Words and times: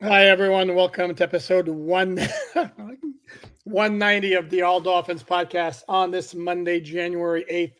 Hi, 0.00 0.26
everyone. 0.26 0.76
Welcome 0.76 1.12
to 1.12 1.24
episode 1.24 1.66
one, 1.66 2.20
190 3.64 4.34
of 4.34 4.48
the 4.48 4.62
All 4.62 4.80
Dolphins 4.80 5.24
podcast 5.24 5.82
on 5.88 6.12
this 6.12 6.36
Monday, 6.36 6.78
January 6.78 7.44
8th, 7.50 7.74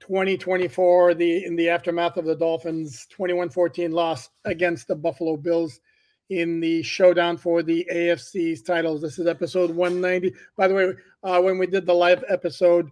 2024. 0.00 1.14
The 1.14 1.44
in 1.44 1.54
the 1.54 1.68
aftermath 1.68 2.16
of 2.16 2.24
the 2.24 2.34
Dolphins 2.34 3.06
21-14 3.16 3.92
loss 3.92 4.28
against 4.44 4.88
the 4.88 4.96
Buffalo 4.96 5.36
Bills 5.36 5.78
in 6.30 6.58
the 6.58 6.82
showdown 6.82 7.36
for 7.36 7.62
the 7.62 7.86
AFC's 7.92 8.62
titles. 8.62 9.00
This 9.00 9.20
is 9.20 9.28
episode 9.28 9.70
190. 9.70 10.34
By 10.56 10.66
the 10.66 10.74
way, 10.74 10.94
uh, 11.22 11.40
when 11.40 11.58
we 11.58 11.68
did 11.68 11.86
the 11.86 11.94
live 11.94 12.24
episode 12.28 12.90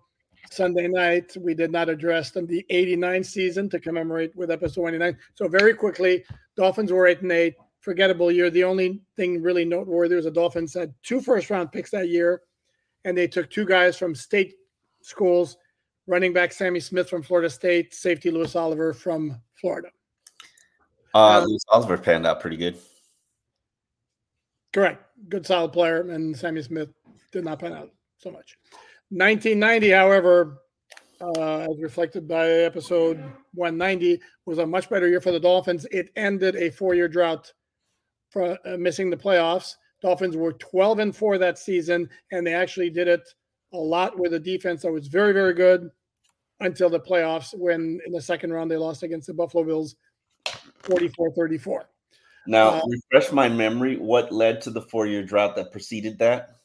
Sunday 0.49 0.87
night, 0.87 1.37
we 1.41 1.55
did 1.55 1.73
not 1.73 1.89
address 1.89 2.31
them 2.31 2.47
the 2.47 2.65
89 2.71 3.25
season 3.25 3.69
to 3.71 3.81
commemorate 3.81 4.37
with 4.37 4.53
episode 4.53 4.83
29. 4.83 5.19
So 5.35 5.49
very 5.49 5.75
quickly, 5.75 6.25
Dolphins 6.57 6.93
were 6.93 7.09
8 7.09 7.23
and 7.23 7.33
8 7.33 7.55
forgettable 7.81 8.31
year. 8.31 8.51
The 8.51 8.65
only 8.65 9.01
thing 9.17 9.43
really 9.43 9.65
noteworthy 9.65 10.15
was 10.15 10.25
the 10.25 10.31
Dolphins 10.31 10.75
had 10.75 10.95
two 11.03 11.21
first 11.21 11.51
round 11.51 11.73
picks 11.73 11.91
that 11.91 12.09
year, 12.09 12.43
and 13.05 13.17
they 13.17 13.27
took 13.27 13.51
two 13.51 13.67
guys 13.67 13.97
from 13.97 14.15
state 14.15 14.55
schools 15.03 15.57
running 16.07 16.33
back 16.33 16.53
Sammy 16.53 16.81
Smith 16.81 17.09
from 17.09 17.23
Florida 17.23 17.49
State, 17.49 17.95
safety 17.95 18.31
Louis 18.31 18.55
Oliver 18.55 18.93
from 18.93 19.41
Florida. 19.61 19.89
Uh, 21.15 21.39
um, 21.39 21.45
Louis 21.49 21.65
Oliver 21.69 21.99
panned 21.99 22.27
out 22.27 22.41
pretty 22.41 22.57
good. 22.57 22.77
Correct. 24.73 25.05
Good 25.29 25.47
solid 25.47 25.73
player, 25.73 26.11
and 26.11 26.37
Sammy 26.37 26.63
Smith 26.63 26.91
did 27.33 27.45
not 27.45 27.59
pan 27.59 27.73
out 27.73 27.91
so 28.19 28.31
much. 28.31 28.57
1990, 29.11 29.91
however, 29.91 30.63
uh, 31.21 31.67
as 31.71 31.81
reflected 31.81 32.29
by 32.29 32.49
episode 32.49 33.19
190, 33.55 34.21
was 34.47 34.59
a 34.59 34.67
much 34.67 34.89
better 34.89 35.09
year 35.09 35.21
for 35.21 35.33
the 35.33 35.41
Dolphins. 35.41 35.87
It 35.91 36.11
ended 36.17 36.57
a 36.57 36.71
four 36.71 36.95
year 36.95 37.09
drought 37.09 37.53
for 38.31 38.59
uh, 38.65 38.77
missing 38.77 39.11
the 39.11 39.17
playoffs. 39.17 39.75
Dolphins 40.01 40.37
were 40.37 40.53
12 40.55 40.99
and 41.01 41.17
4 41.17 41.39
that 41.39 41.59
season, 41.59 42.09
and 42.33 42.47
they 42.47 42.55
actually 42.55 42.91
did 42.91 43.09
it 43.09 43.29
a 43.73 43.77
lot 43.77 44.19
with 44.19 44.35
a 44.35 44.41
defense 44.41 44.83
that 44.83 44.93
was 44.93 45.09
very, 45.09 45.33
very 45.33 45.55
good 45.55 45.91
until 46.61 46.91
the 46.91 47.01
playoffs 47.01 47.57
when 47.57 48.01
in 48.07 48.13
the 48.13 48.21
second 48.21 48.53
round 48.53 48.71
they 48.71 48.77
lost 48.77 49.03
against 49.03 49.27
the 49.27 49.35
Buffalo 49.35 49.65
Bills 49.65 49.97
44 50.81 51.33
34. 51.33 51.89
Now, 52.47 52.71
uh, 52.71 52.81
refresh 52.89 53.33
my 53.33 53.49
memory. 53.49 53.97
What 53.97 54.33
led 54.33 54.61
to 54.63 54.71
the 54.71 54.83
four 54.83 55.07
year 55.07 55.23
drought 55.23 55.57
that 55.57 55.73
preceded 55.73 56.19
that? 56.19 56.57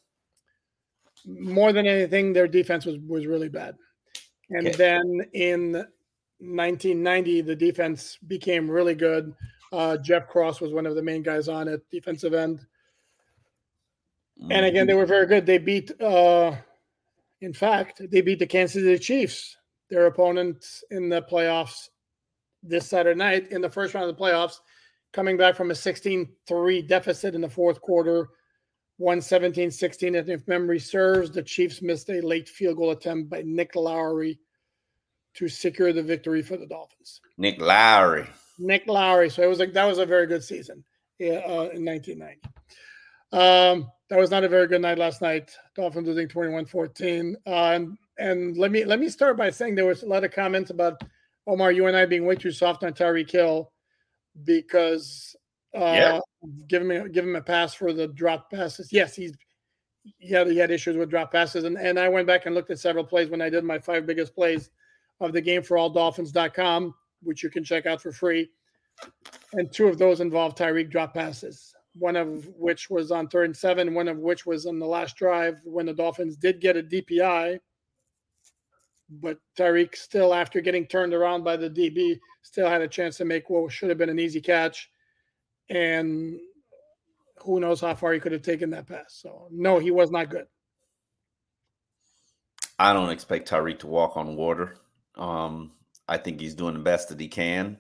More 1.25 1.73
than 1.73 1.86
anything, 1.86 2.33
their 2.33 2.47
defense 2.47 2.86
was, 2.86 2.97
was 3.08 3.25
really 3.25 3.49
bad. 3.49 3.75
And 4.49 4.67
okay. 4.67 4.77
then 4.77 5.21
in 5.33 5.73
1990, 6.39 7.41
the 7.41 7.55
defense 7.55 8.17
became 8.27 8.69
really 8.69 8.95
good. 8.95 9.33
Uh, 9.75 9.97
Jeff 9.97 10.29
Cross 10.29 10.61
was 10.61 10.71
one 10.71 10.85
of 10.85 10.95
the 10.95 11.01
main 11.01 11.21
guys 11.21 11.49
on 11.49 11.67
it, 11.67 11.83
defensive 11.91 12.33
end. 12.33 12.65
And 14.49 14.65
again, 14.65 14.87
they 14.87 14.93
were 14.93 15.05
very 15.05 15.25
good. 15.25 15.45
They 15.45 15.57
beat, 15.57 15.91
uh, 16.01 16.55
in 17.41 17.51
fact, 17.51 18.02
they 18.09 18.21
beat 18.21 18.39
the 18.39 18.47
Kansas 18.47 18.81
City 18.81 18.97
Chiefs, 18.97 19.58
their 19.89 20.05
opponent 20.05 20.65
in 20.91 21.09
the 21.09 21.21
playoffs 21.23 21.89
this 22.64 22.87
Saturday 22.87 23.17
night 23.17 23.52
in 23.52 23.61
the 23.61 23.69
first 23.69 23.93
round 23.93 24.09
of 24.09 24.15
the 24.15 24.21
playoffs, 24.21 24.59
coming 25.11 25.35
back 25.35 25.55
from 25.55 25.71
a 25.71 25.75
16 25.75 26.30
3 26.47 26.81
deficit 26.81 27.35
in 27.35 27.41
the 27.41 27.49
fourth 27.49 27.81
quarter, 27.81 28.30
117 28.97 29.71
16. 29.71 30.15
And 30.15 30.30
if 30.30 30.47
memory 30.47 30.80
serves, 30.80 31.31
the 31.31 31.43
Chiefs 31.43 31.81
missed 31.81 32.09
a 32.09 32.21
late 32.21 32.47
field 32.47 32.77
goal 32.77 32.91
attempt 32.91 33.30
by 33.30 33.41
Nick 33.45 33.75
Lowery 33.75 34.39
to 35.33 35.49
secure 35.49 35.91
the 35.91 36.03
victory 36.03 36.41
for 36.41 36.55
the 36.55 36.65
Dolphins. 36.65 37.19
Nick 37.37 37.59
Lowery. 37.59 38.30
Nick 38.58 38.88
Lowery. 38.88 39.30
So 39.30 39.43
it 39.43 39.48
was 39.48 39.60
like 39.60 39.73
that 39.73 39.86
was 39.86 39.98
a 39.98 40.05
very 40.05 40.27
good 40.27 40.43
season 40.43 40.83
uh, 41.21 41.70
in 41.73 41.86
1990. 41.86 42.42
Um, 43.32 43.92
that 44.10 44.20
was 44.20 44.32
not 44.32 44.43
a 44.43 44.49
very 44.49 44.67
good 44.67 44.82
night 44.82 44.98
last 44.98 45.21
night. 45.21 45.52
Dolphins 45.76 46.08
losing 46.08 46.27
21-14. 46.27 47.36
Uh, 47.45 47.49
and, 47.49 47.98
and 48.17 48.58
let 48.58 48.71
me 48.71 48.86
let 48.86 48.99
me 48.99 49.10
start 49.10 49.38
by 49.38 49.49
saying 49.49 49.76
there 49.76 49.86
was 49.86 50.04
a 50.04 50.08
lot 50.08 50.23
of 50.23 50.32
comments 50.32 50.70
about 50.70 51.02
Omar, 51.48 51.71
you 51.71 51.88
and 51.88 51.98
I 51.98 52.05
being 52.05 52.26
way 52.26 52.36
too 52.36 52.52
soft 52.52 52.83
on 52.83 52.94
Tyreek 52.94 53.30
Hill 53.30 53.71
because 54.44 55.36
uh, 55.76 55.80
yeah. 55.80 56.20
give 56.67 56.82
him 56.82 57.11
give 57.11 57.26
him 57.26 57.36
a 57.36 57.42
pass 57.42 57.73
for 57.73 57.94
the 57.94 58.08
drop 58.08 58.49
passes. 58.52 58.92
Yes, 58.92 59.15
he's 59.15 59.33
he 60.17 60.33
had 60.33 60.48
he 60.48 60.58
had 60.58 60.71
issues 60.71 60.95
with 60.95 61.10
drop 61.10 61.32
passes, 61.32 61.65
and 61.65 61.77
and 61.77 61.99
I 61.99 62.10
went 62.10 62.27
back 62.27 62.45
and 62.45 62.55
looked 62.55 62.71
at 62.71 62.80
several 62.80 63.04
plays 63.04 63.30
when 63.30 63.42
I 63.42 63.49
did 63.49 63.64
my 63.64 63.80
five 63.80 64.05
biggest 64.05 64.33
plays 64.33 64.70
of 65.20 65.33
the 65.33 65.42
game 65.42 65.61
for 65.61 65.77
all 65.77 65.89
Dolphins.com 65.89 66.94
which 67.25 67.43
you 67.43 67.49
can 67.49 67.63
check 67.63 67.86
out 67.86 68.02
for 68.02 68.11
free. 68.11 68.49
And 69.53 69.71
two 69.71 69.87
of 69.87 69.97
those 69.97 70.21
involved 70.21 70.58
Tyreek 70.58 70.89
drop 70.89 71.13
passes, 71.13 71.73
one 71.95 72.15
of 72.15 72.47
which 72.58 72.89
was 72.89 73.11
on 73.11 73.27
third 73.27 73.45
and 73.45 73.58
seven, 73.58 73.93
one 73.93 74.08
of 74.08 74.17
which 74.17 74.45
was 74.45 74.65
on 74.65 74.80
the 74.80 74.86
last 74.86 75.15
drive 75.15 75.59
when 75.65 75.85
the 75.85 75.93
Dolphins 75.93 76.35
did 76.37 76.61
get 76.61 76.77
a 76.77 76.83
DPI. 76.83 77.59
But 79.09 79.37
Tyreek 79.58 79.95
still, 79.95 80.33
after 80.33 80.61
getting 80.61 80.87
turned 80.87 81.14
around 81.14 81.43
by 81.43 81.58
the 81.58 81.69
DB, 81.69 82.19
still 82.41 82.69
had 82.69 82.81
a 82.81 82.87
chance 82.87 83.17
to 83.17 83.25
make 83.25 83.49
what 83.49 83.71
should 83.71 83.89
have 83.89 83.97
been 83.97 84.09
an 84.09 84.19
easy 84.19 84.41
catch. 84.41 84.89
And 85.69 86.39
who 87.39 87.59
knows 87.59 87.81
how 87.81 87.93
far 87.93 88.14
he 88.14 88.19
could 88.19 88.31
have 88.31 88.41
taken 88.41 88.69
that 88.71 88.87
pass. 88.87 89.19
So, 89.21 89.47
no, 89.52 89.77
he 89.80 89.91
was 89.91 90.09
not 90.09 90.30
good. 90.30 90.47
I 92.77 92.93
don't 92.93 93.09
expect 93.09 93.49
Tyreek 93.49 93.80
to 93.80 93.87
walk 93.87 94.17
on 94.17 94.35
water. 94.35 94.77
Um, 95.15 95.71
I 96.08 96.17
think 96.17 96.39
he's 96.39 96.55
doing 96.55 96.73
the 96.73 96.80
best 96.80 97.10
that 97.10 97.20
he 97.20 97.27
can. 97.27 97.77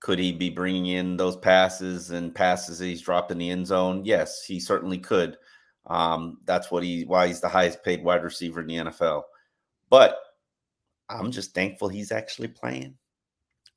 Could 0.00 0.18
he 0.18 0.32
be 0.32 0.50
bringing 0.50 0.86
in 0.86 1.16
those 1.16 1.36
passes 1.36 2.10
and 2.10 2.34
passes 2.34 2.78
that 2.78 2.86
he's 2.86 3.02
dropped 3.02 3.30
in 3.30 3.38
the 3.38 3.50
end 3.50 3.66
zone? 3.66 4.04
Yes, 4.04 4.44
he 4.44 4.60
certainly 4.60 4.98
could. 4.98 5.36
Um, 5.86 6.38
that's 6.44 6.70
what 6.70 6.84
he 6.84 7.04
why 7.04 7.26
he's 7.26 7.40
the 7.40 7.48
highest 7.48 7.82
paid 7.82 8.04
wide 8.04 8.22
receiver 8.22 8.60
in 8.60 8.66
the 8.66 8.76
NFL. 8.76 9.22
But 9.90 10.18
I'm 11.08 11.30
just 11.30 11.54
thankful 11.54 11.88
he's 11.88 12.12
actually 12.12 12.48
playing. 12.48 12.94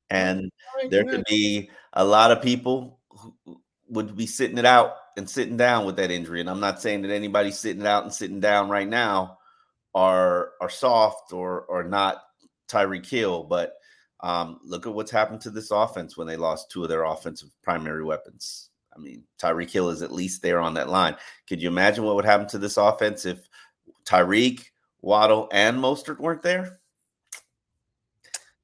And 0.10 0.52
there 0.90 1.06
could 1.06 1.24
be 1.28 1.70
a 1.94 2.04
lot 2.04 2.32
of 2.32 2.42
people 2.42 3.00
who 3.10 3.62
would 3.88 4.16
be 4.16 4.28
sitting 4.28 4.58
it 4.58 4.66
out 4.66 4.96
and 5.18 5.30
sitting 5.30 5.58
down 5.58 5.86
with 5.86 5.96
that 5.96 6.12
injury. 6.12 6.42
And 6.42 6.50
I'm 6.50 6.60
not 6.60 6.82
saying 6.82 7.02
that 7.04 7.12
anybody 7.12 7.52
sitting 7.52 7.82
it 7.82 7.88
out 7.88 8.04
and 8.04 8.14
sitting 8.14 8.42
down 8.42 8.70
right 8.70 8.88
now 8.88 9.38
are 9.96 10.52
are 10.62 10.70
soft 10.70 11.34
or 11.34 11.62
or 11.62 11.84
not 11.84 12.22
Tyreek 12.70 13.08
Hill, 13.08 13.44
but 13.44 13.74
um, 14.24 14.60
look 14.64 14.86
at 14.86 14.94
what's 14.94 15.12
happened 15.12 15.42
to 15.42 15.50
this 15.50 15.72
offense 15.72 16.16
when 16.16 16.28
they 16.28 16.38
lost 16.38 16.70
two 16.70 16.84
of 16.84 16.90
their 16.90 17.04
offensive 17.04 17.50
primary 17.64 18.04
weapons. 18.04 18.70
I 18.96 19.00
mean, 19.00 19.24
Tyreek 19.42 19.70
Hill 19.70 19.90
is 19.90 20.02
at 20.02 20.12
least 20.12 20.42
there 20.42 20.60
on 20.60 20.74
that 20.76 20.90
line. 20.90 21.16
Could 21.48 21.62
you 21.62 21.70
imagine 21.70 22.04
what 22.04 22.16
would 22.16 22.26
happen 22.26 22.48
to 22.50 22.58
this 22.58 22.78
offense 22.78 23.26
if 23.26 23.48
Tyreek, 24.06 24.66
Waddle, 25.02 25.48
and 25.52 25.78
Mostert 25.78 26.20
weren't 26.20 26.44
there? 26.44 26.80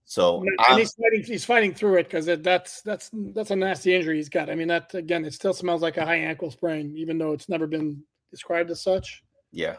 So 0.05 0.41
and 0.69 0.79
he's 0.79 0.93
fighting, 0.93 1.23
he's 1.23 1.45
fighting 1.45 1.73
through 1.73 1.97
it 1.97 2.03
because 2.03 2.25
that's 2.41 2.81
that's 2.81 3.09
that's 3.13 3.51
a 3.51 3.55
nasty 3.55 3.93
injury 3.93 4.15
he's 4.15 4.29
got. 4.29 4.49
I 4.49 4.55
mean, 4.55 4.69
that 4.69 4.93
again, 4.93 5.25
it 5.25 5.33
still 5.33 5.53
smells 5.53 5.81
like 5.81 5.97
a 5.97 6.05
high 6.05 6.15
ankle 6.15 6.49
sprain, 6.49 6.93
even 6.95 7.17
though 7.17 7.33
it's 7.33 7.49
never 7.49 7.67
been 7.67 8.01
described 8.31 8.71
as 8.71 8.81
such. 8.81 9.21
Yeah, 9.51 9.75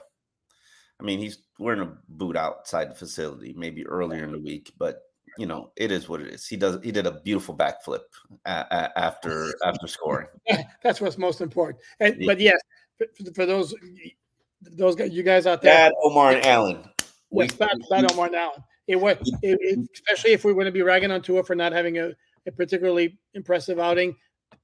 I 1.01 1.05
mean, 1.05 1.19
he's 1.19 1.39
wearing 1.59 1.81
a 1.81 1.97
boot 2.09 2.37
outside 2.37 2.91
the 2.91 2.95
facility, 2.95 3.55
maybe 3.57 3.87
earlier 3.87 4.25
in 4.25 4.33
the 4.33 4.39
week, 4.39 4.73
but 4.77 5.01
you 5.39 5.47
know, 5.47 5.71
it 5.77 5.93
is 5.93 6.09
what 6.09 6.21
it 6.21 6.29
is. 6.29 6.47
He 6.47 6.57
does. 6.57 6.83
He 6.83 6.91
did 6.91 7.07
a 7.07 7.21
beautiful 7.21 7.57
backflip 7.57 8.01
after 8.45 9.55
after 9.65 9.87
scoring. 9.87 10.27
That's 10.83 11.01
what's 11.01 11.17
most 11.17 11.41
important. 11.41 11.79
And 12.01 12.17
yeah. 12.19 12.27
but 12.27 12.41
yes, 12.41 12.61
for, 12.97 13.07
for, 13.33 13.47
those 13.47 13.75
those 14.63 14.97
guys, 14.97 15.13
you 15.13 15.23
guys 15.23 15.47
out 15.47 15.63
there, 15.63 15.73
Bad 15.75 15.93
Omar 16.03 16.33
and 16.33 16.47
Allen. 16.47 16.85
Yes, 17.31 17.53
bad 17.53 17.71
Omar 18.11 18.27
and 18.27 18.35
Allen. 18.35 18.63
It 18.89 18.97
was, 18.97 19.17
it, 19.43 19.59
it, 19.61 19.79
especially 19.95 20.33
if 20.33 20.45
we 20.45 20.53
want 20.53 20.67
to 20.67 20.73
be 20.73 20.83
ragging 20.83 21.13
on 21.13 21.23
Tua 21.23 21.45
for 21.45 21.55
not 21.55 21.73
having 21.73 21.99
a, 21.99 22.13
a 22.47 22.53
particularly 22.53 23.17
impressive 23.35 23.79
outing. 23.79 24.17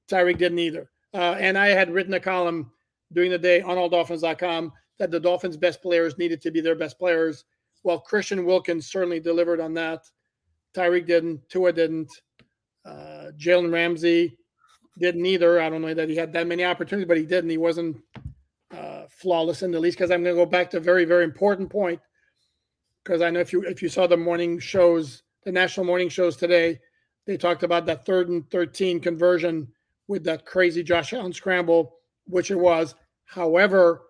Tyreek 0.09 0.37
didn't 0.37 0.59
either. 0.59 0.89
Uh, 1.13 1.35
and 1.39 1.57
I 1.57 1.67
had 1.67 1.91
written 1.91 2.13
a 2.15 2.19
column 2.19 2.71
during 3.13 3.31
the 3.31 3.37
day 3.37 3.61
on 3.61 3.77
alldolphins.com 3.77 4.73
that 4.99 5.11
the 5.11 5.19
Dolphins' 5.19 5.57
best 5.57 5.81
players 5.81 6.17
needed 6.17 6.41
to 6.41 6.51
be 6.51 6.59
their 6.59 6.75
best 6.75 6.99
players. 6.99 7.45
Well, 7.83 7.99
Christian 7.99 8.45
Wilkins 8.45 8.87
certainly 8.87 9.19
delivered 9.19 9.59
on 9.59 9.73
that. 9.75 10.01
Tyreek 10.75 11.05
didn't. 11.05 11.47
Tua 11.49 11.71
didn't. 11.71 12.11
Uh, 12.85 13.31
Jalen 13.37 13.71
Ramsey 13.71 14.37
didn't 14.99 15.25
either. 15.25 15.61
I 15.61 15.69
don't 15.69 15.81
know 15.81 15.93
that 15.93 16.09
he 16.09 16.15
had 16.15 16.33
that 16.33 16.47
many 16.47 16.63
opportunities, 16.63 17.07
but 17.07 17.17
he 17.17 17.25
didn't. 17.25 17.49
He 17.49 17.57
wasn't 17.57 17.97
uh, 18.75 19.03
flawless 19.09 19.63
in 19.63 19.71
the 19.71 19.79
least. 19.79 19.97
Because 19.97 20.11
I'm 20.11 20.23
going 20.23 20.35
to 20.35 20.41
go 20.41 20.45
back 20.45 20.69
to 20.71 20.77
a 20.77 20.81
very, 20.81 21.05
very 21.05 21.23
important 21.23 21.69
point. 21.69 21.99
Because 23.03 23.21
I 23.21 23.29
know 23.29 23.39
if 23.39 23.53
you 23.53 23.61
if 23.63 23.81
you 23.81 23.89
saw 23.89 24.07
the 24.07 24.17
morning 24.17 24.59
shows, 24.59 25.23
the 25.43 25.51
national 25.51 25.85
morning 25.85 26.09
shows 26.09 26.35
today, 26.35 26.79
they 27.25 27.37
talked 27.37 27.63
about 27.63 27.85
that 27.85 28.05
third 28.05 28.29
and 28.29 28.49
thirteen 28.49 28.99
conversion 28.99 29.67
with 30.07 30.23
that 30.23 30.45
crazy 30.45 30.83
Josh 30.83 31.13
Allen 31.13 31.33
scramble, 31.33 31.95
which 32.25 32.51
it 32.51 32.59
was. 32.59 32.95
However, 33.25 34.03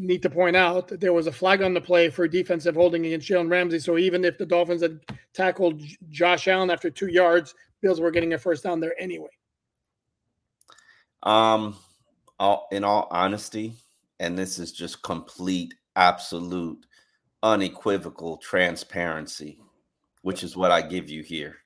need 0.00 0.22
to 0.22 0.30
point 0.30 0.56
out 0.56 0.88
that 0.88 1.00
there 1.00 1.12
was 1.12 1.26
a 1.26 1.32
flag 1.32 1.62
on 1.62 1.74
the 1.74 1.80
play 1.80 2.10
for 2.10 2.26
defensive 2.26 2.74
holding 2.74 3.06
against 3.06 3.28
Jalen 3.28 3.50
Ramsey. 3.50 3.78
So 3.78 3.98
even 3.98 4.24
if 4.24 4.38
the 4.38 4.46
Dolphins 4.46 4.82
had 4.82 5.00
tackled 5.32 5.82
Josh 6.10 6.48
Allen 6.48 6.70
after 6.70 6.90
two 6.90 7.08
yards, 7.08 7.54
Bills 7.80 8.00
were 8.00 8.10
getting 8.10 8.32
a 8.34 8.38
first 8.38 8.62
down 8.62 8.80
there 8.80 8.94
anyway. 9.00 9.30
Um, 11.22 11.76
all, 12.38 12.68
in 12.72 12.84
all 12.84 13.08
honesty, 13.10 13.74
and 14.18 14.36
this 14.38 14.58
is 14.58 14.72
just 14.72 15.02
complete, 15.02 15.74
absolute, 15.96 16.86
unequivocal 17.42 18.36
transparency, 18.38 19.58
which 20.22 20.42
is 20.42 20.56
what 20.56 20.70
I 20.70 20.82
give 20.82 21.08
you 21.08 21.22
here, 21.22 21.56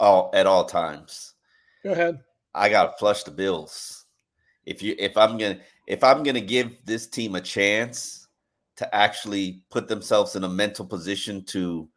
all 0.00 0.30
at 0.34 0.46
all 0.46 0.64
times. 0.64 1.34
Go 1.82 1.92
ahead. 1.92 2.20
I 2.54 2.68
gotta 2.68 2.92
flush 2.98 3.24
the 3.24 3.30
Bills. 3.30 4.06
If 4.66 4.82
you 4.82 4.94
if 4.98 5.16
I'm 5.16 5.36
gonna 5.36 5.60
if 5.86 6.04
I'm 6.04 6.22
gonna 6.22 6.40
give 6.40 6.84
this 6.84 7.06
team 7.06 7.34
a 7.34 7.40
chance 7.40 8.26
to 8.76 8.94
actually 8.94 9.62
put 9.70 9.88
themselves 9.88 10.36
in 10.36 10.44
a 10.44 10.48
mental 10.48 10.84
position 10.84 11.44
to 11.44 11.88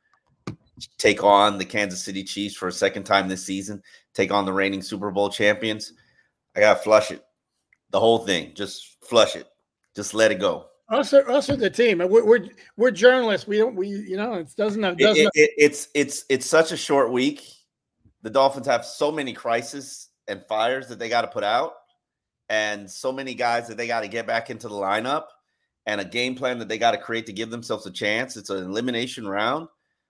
take 0.98 1.24
on 1.24 1.58
the 1.58 1.66
Kansas 1.66 2.04
City 2.04 2.24
Chiefs 2.24 2.56
for 2.56 2.68
a 2.68 2.72
second 2.72 3.04
time 3.04 3.28
this 3.28 3.44
season, 3.44 3.82
take 4.14 4.32
on 4.32 4.46
the 4.46 4.54
reigning 4.54 4.82
Super 4.82 5.10
Bowl 5.12 5.30
champions, 5.30 5.94
I 6.56 6.62
gotta 6.62 6.80
flush 6.80 7.12
it. 7.12 7.24
The 7.92 8.00
whole 8.00 8.20
thing. 8.20 8.54
Just 8.56 8.98
flush 9.04 9.36
it. 9.36 9.48
Just 9.96 10.14
let 10.14 10.32
it 10.32 10.40
go. 10.40 10.66
Us, 10.90 11.14
us 11.14 11.48
the 11.48 11.70
team. 11.70 12.00
We're, 12.00 12.26
we're, 12.26 12.48
we're 12.78 12.92
journalists. 12.92 13.48
We 13.48 13.58
don't. 13.58 13.76
We 13.76 13.90
you 13.90 14.18
know 14.18 14.34
it 14.36 14.54
doesn't. 14.56 14.84
It 14.84 14.98
doesn't. 14.98 15.26
It, 15.26 15.32
it, 15.36 15.52
it's 15.58 15.90
it's 15.94 16.26
it's 16.30 16.46
such 16.46 16.72
a 16.72 16.78
short 16.78 17.12
week. 17.12 17.44
The 18.24 18.30
Dolphins 18.30 18.68
have 18.68 18.86
so 18.86 19.12
many 19.12 19.34
crises 19.34 20.10
and 20.28 20.44
fires 20.48 20.88
that 20.88 20.98
they 20.98 21.10
got 21.10 21.22
to 21.22 21.28
put 21.28 21.44
out, 21.44 21.74
and 22.50 22.90
so 22.90 23.12
many 23.12 23.34
guys 23.34 23.68
that 23.68 23.78
they 23.78 23.88
got 23.88 24.02
to 24.02 24.08
get 24.08 24.28
back 24.28 24.50
into 24.50 24.68
the 24.68 24.76
lineup, 24.76 25.26
and 25.86 26.02
a 26.02 26.06
game 26.06 26.36
plan 26.36 26.60
that 26.60 26.68
they 26.68 26.78
got 26.78 26.92
to 26.92 26.98
create 26.98 27.26
to 27.26 27.34
give 27.34 27.50
themselves 27.50 27.86
a 27.86 27.92
chance. 27.92 28.38
It's 28.38 28.50
an 28.50 28.64
elimination 28.64 29.28
round. 29.28 29.70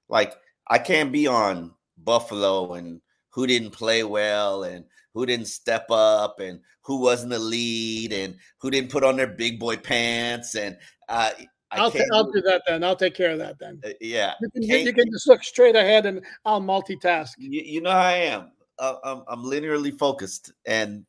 Like 0.09 0.33
I 0.67 0.79
can't 0.79 1.11
be 1.11 1.27
on 1.27 1.73
Buffalo 1.97 2.73
and 2.73 3.01
who 3.29 3.47
didn't 3.47 3.71
play 3.71 4.03
well 4.03 4.63
and 4.63 4.85
who 5.13 5.25
didn't 5.25 5.47
step 5.47 5.85
up 5.89 6.39
and 6.39 6.59
who 6.81 7.01
wasn't 7.01 7.31
the 7.31 7.39
lead 7.39 8.11
and 8.13 8.35
who 8.59 8.71
didn't 8.71 8.91
put 8.91 9.03
on 9.03 9.15
their 9.15 9.27
big 9.27 9.59
boy 9.59 9.77
pants 9.77 10.55
and 10.55 10.77
uh, 11.09 11.31
I'll, 11.71 11.91
t- 11.91 12.03
I'll 12.13 12.31
do 12.31 12.41
that 12.41 12.63
then. 12.65 12.83
I'll 12.83 12.95
take 12.95 13.13
care 13.13 13.31
of 13.31 13.39
that 13.39 13.59
then. 13.59 13.79
Uh, 13.83 13.89
yeah, 13.99 14.33
you 14.41 14.49
can, 14.49 14.85
you 14.85 14.93
can, 14.93 15.11
just 15.11 15.27
look 15.27 15.43
straight 15.43 15.75
ahead 15.75 16.05
and 16.05 16.23
I'll 16.45 16.61
multitask. 16.61 17.31
You, 17.37 17.61
you 17.61 17.81
know 17.81 17.91
how 17.91 17.99
I 17.99 18.13
am. 18.13 18.51
Uh, 18.79 18.95
I'm, 19.03 19.23
I'm 19.27 19.43
linearly 19.43 19.97
focused 19.97 20.53
and 20.65 21.05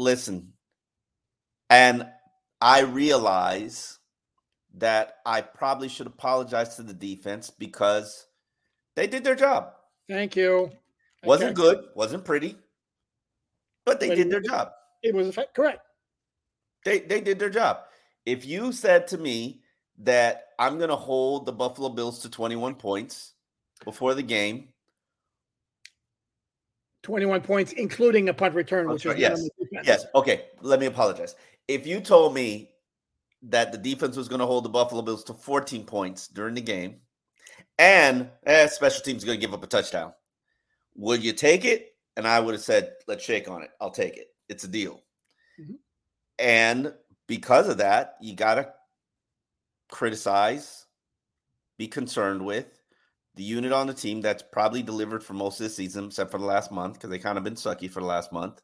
listen. 0.00 0.54
And 1.68 2.06
I 2.60 2.80
realize 2.80 3.98
that 4.78 5.16
I 5.24 5.42
probably 5.42 5.88
should 5.88 6.06
apologize 6.06 6.76
to 6.76 6.82
the 6.82 6.94
defense 6.94 7.50
because 7.50 8.26
they 8.96 9.06
did 9.06 9.22
their 9.22 9.36
job. 9.36 9.72
Thank 10.08 10.34
you. 10.34 10.70
Wasn't 11.22 11.58
okay. 11.58 11.74
good, 11.74 11.84
wasn't 11.94 12.24
pretty, 12.24 12.56
but 13.84 14.00
they 14.00 14.08
but 14.08 14.16
did 14.16 14.30
their 14.30 14.40
job. 14.40 14.70
It 15.02 15.14
was 15.14 15.38
correct. 15.54 15.80
They 16.84 17.00
they 17.00 17.20
did 17.20 17.38
their 17.38 17.50
job. 17.50 17.80
If 18.24 18.46
you 18.46 18.72
said 18.72 19.06
to 19.08 19.18
me 19.18 19.60
that 19.98 20.46
I'm 20.58 20.78
going 20.78 20.88
to 20.88 20.96
hold 20.96 21.44
the 21.44 21.52
Buffalo 21.52 21.90
Bills 21.90 22.20
to 22.20 22.30
21 22.30 22.76
points 22.76 23.34
before 23.84 24.14
the 24.14 24.22
game, 24.22 24.68
21 27.02 27.42
points, 27.42 27.72
including 27.72 28.28
a 28.28 28.34
punt 28.34 28.54
return, 28.54 28.88
which 28.88 29.06
is 29.06 29.18
yes, 29.18 29.48
yes. 29.84 30.06
Okay, 30.14 30.46
let 30.60 30.80
me 30.80 30.86
apologize. 30.86 31.34
If 31.68 31.86
you 31.86 32.00
told 32.00 32.34
me 32.34 32.70
that 33.42 33.72
the 33.72 33.78
defense 33.78 34.16
was 34.16 34.28
going 34.28 34.40
to 34.40 34.46
hold 34.46 34.64
the 34.64 34.68
Buffalo 34.68 35.02
Bills 35.02 35.24
to 35.24 35.34
14 35.34 35.84
points 35.84 36.28
during 36.28 36.54
the 36.54 36.60
game, 36.60 36.96
and 37.78 38.28
eh, 38.44 38.66
special 38.66 39.02
teams 39.02 39.18
is 39.18 39.24
going 39.24 39.38
to 39.38 39.46
give 39.46 39.54
up 39.54 39.64
a 39.64 39.66
touchdown, 39.66 40.12
would 40.94 41.22
you 41.22 41.32
take 41.32 41.64
it? 41.64 41.94
And 42.16 42.26
I 42.26 42.40
would 42.40 42.54
have 42.54 42.62
said, 42.62 42.92
let's 43.06 43.24
shake 43.24 43.48
on 43.48 43.62
it. 43.62 43.70
I'll 43.80 43.90
take 43.90 44.16
it. 44.16 44.28
It's 44.48 44.64
a 44.64 44.68
deal. 44.68 45.00
Mm-hmm. 45.60 45.74
And 46.38 46.92
because 47.26 47.68
of 47.68 47.78
that, 47.78 48.16
you 48.20 48.34
got 48.34 48.56
to 48.56 48.72
criticize, 49.90 50.86
be 51.78 51.86
concerned 51.86 52.44
with 52.44 52.80
the 53.36 53.42
unit 53.42 53.72
on 53.72 53.86
the 53.86 53.94
team 53.94 54.20
that's 54.20 54.42
probably 54.42 54.82
delivered 54.82 55.22
for 55.22 55.34
most 55.34 55.60
of 55.60 55.64
the 55.64 55.70
season, 55.70 56.06
except 56.06 56.30
for 56.30 56.38
the 56.38 56.44
last 56.44 56.72
month, 56.72 56.94
because 56.94 57.10
they 57.10 57.18
kind 57.18 57.38
of 57.38 57.44
been 57.44 57.54
sucky 57.54 57.90
for 57.90 58.00
the 58.00 58.06
last 58.06 58.32
month. 58.32 58.60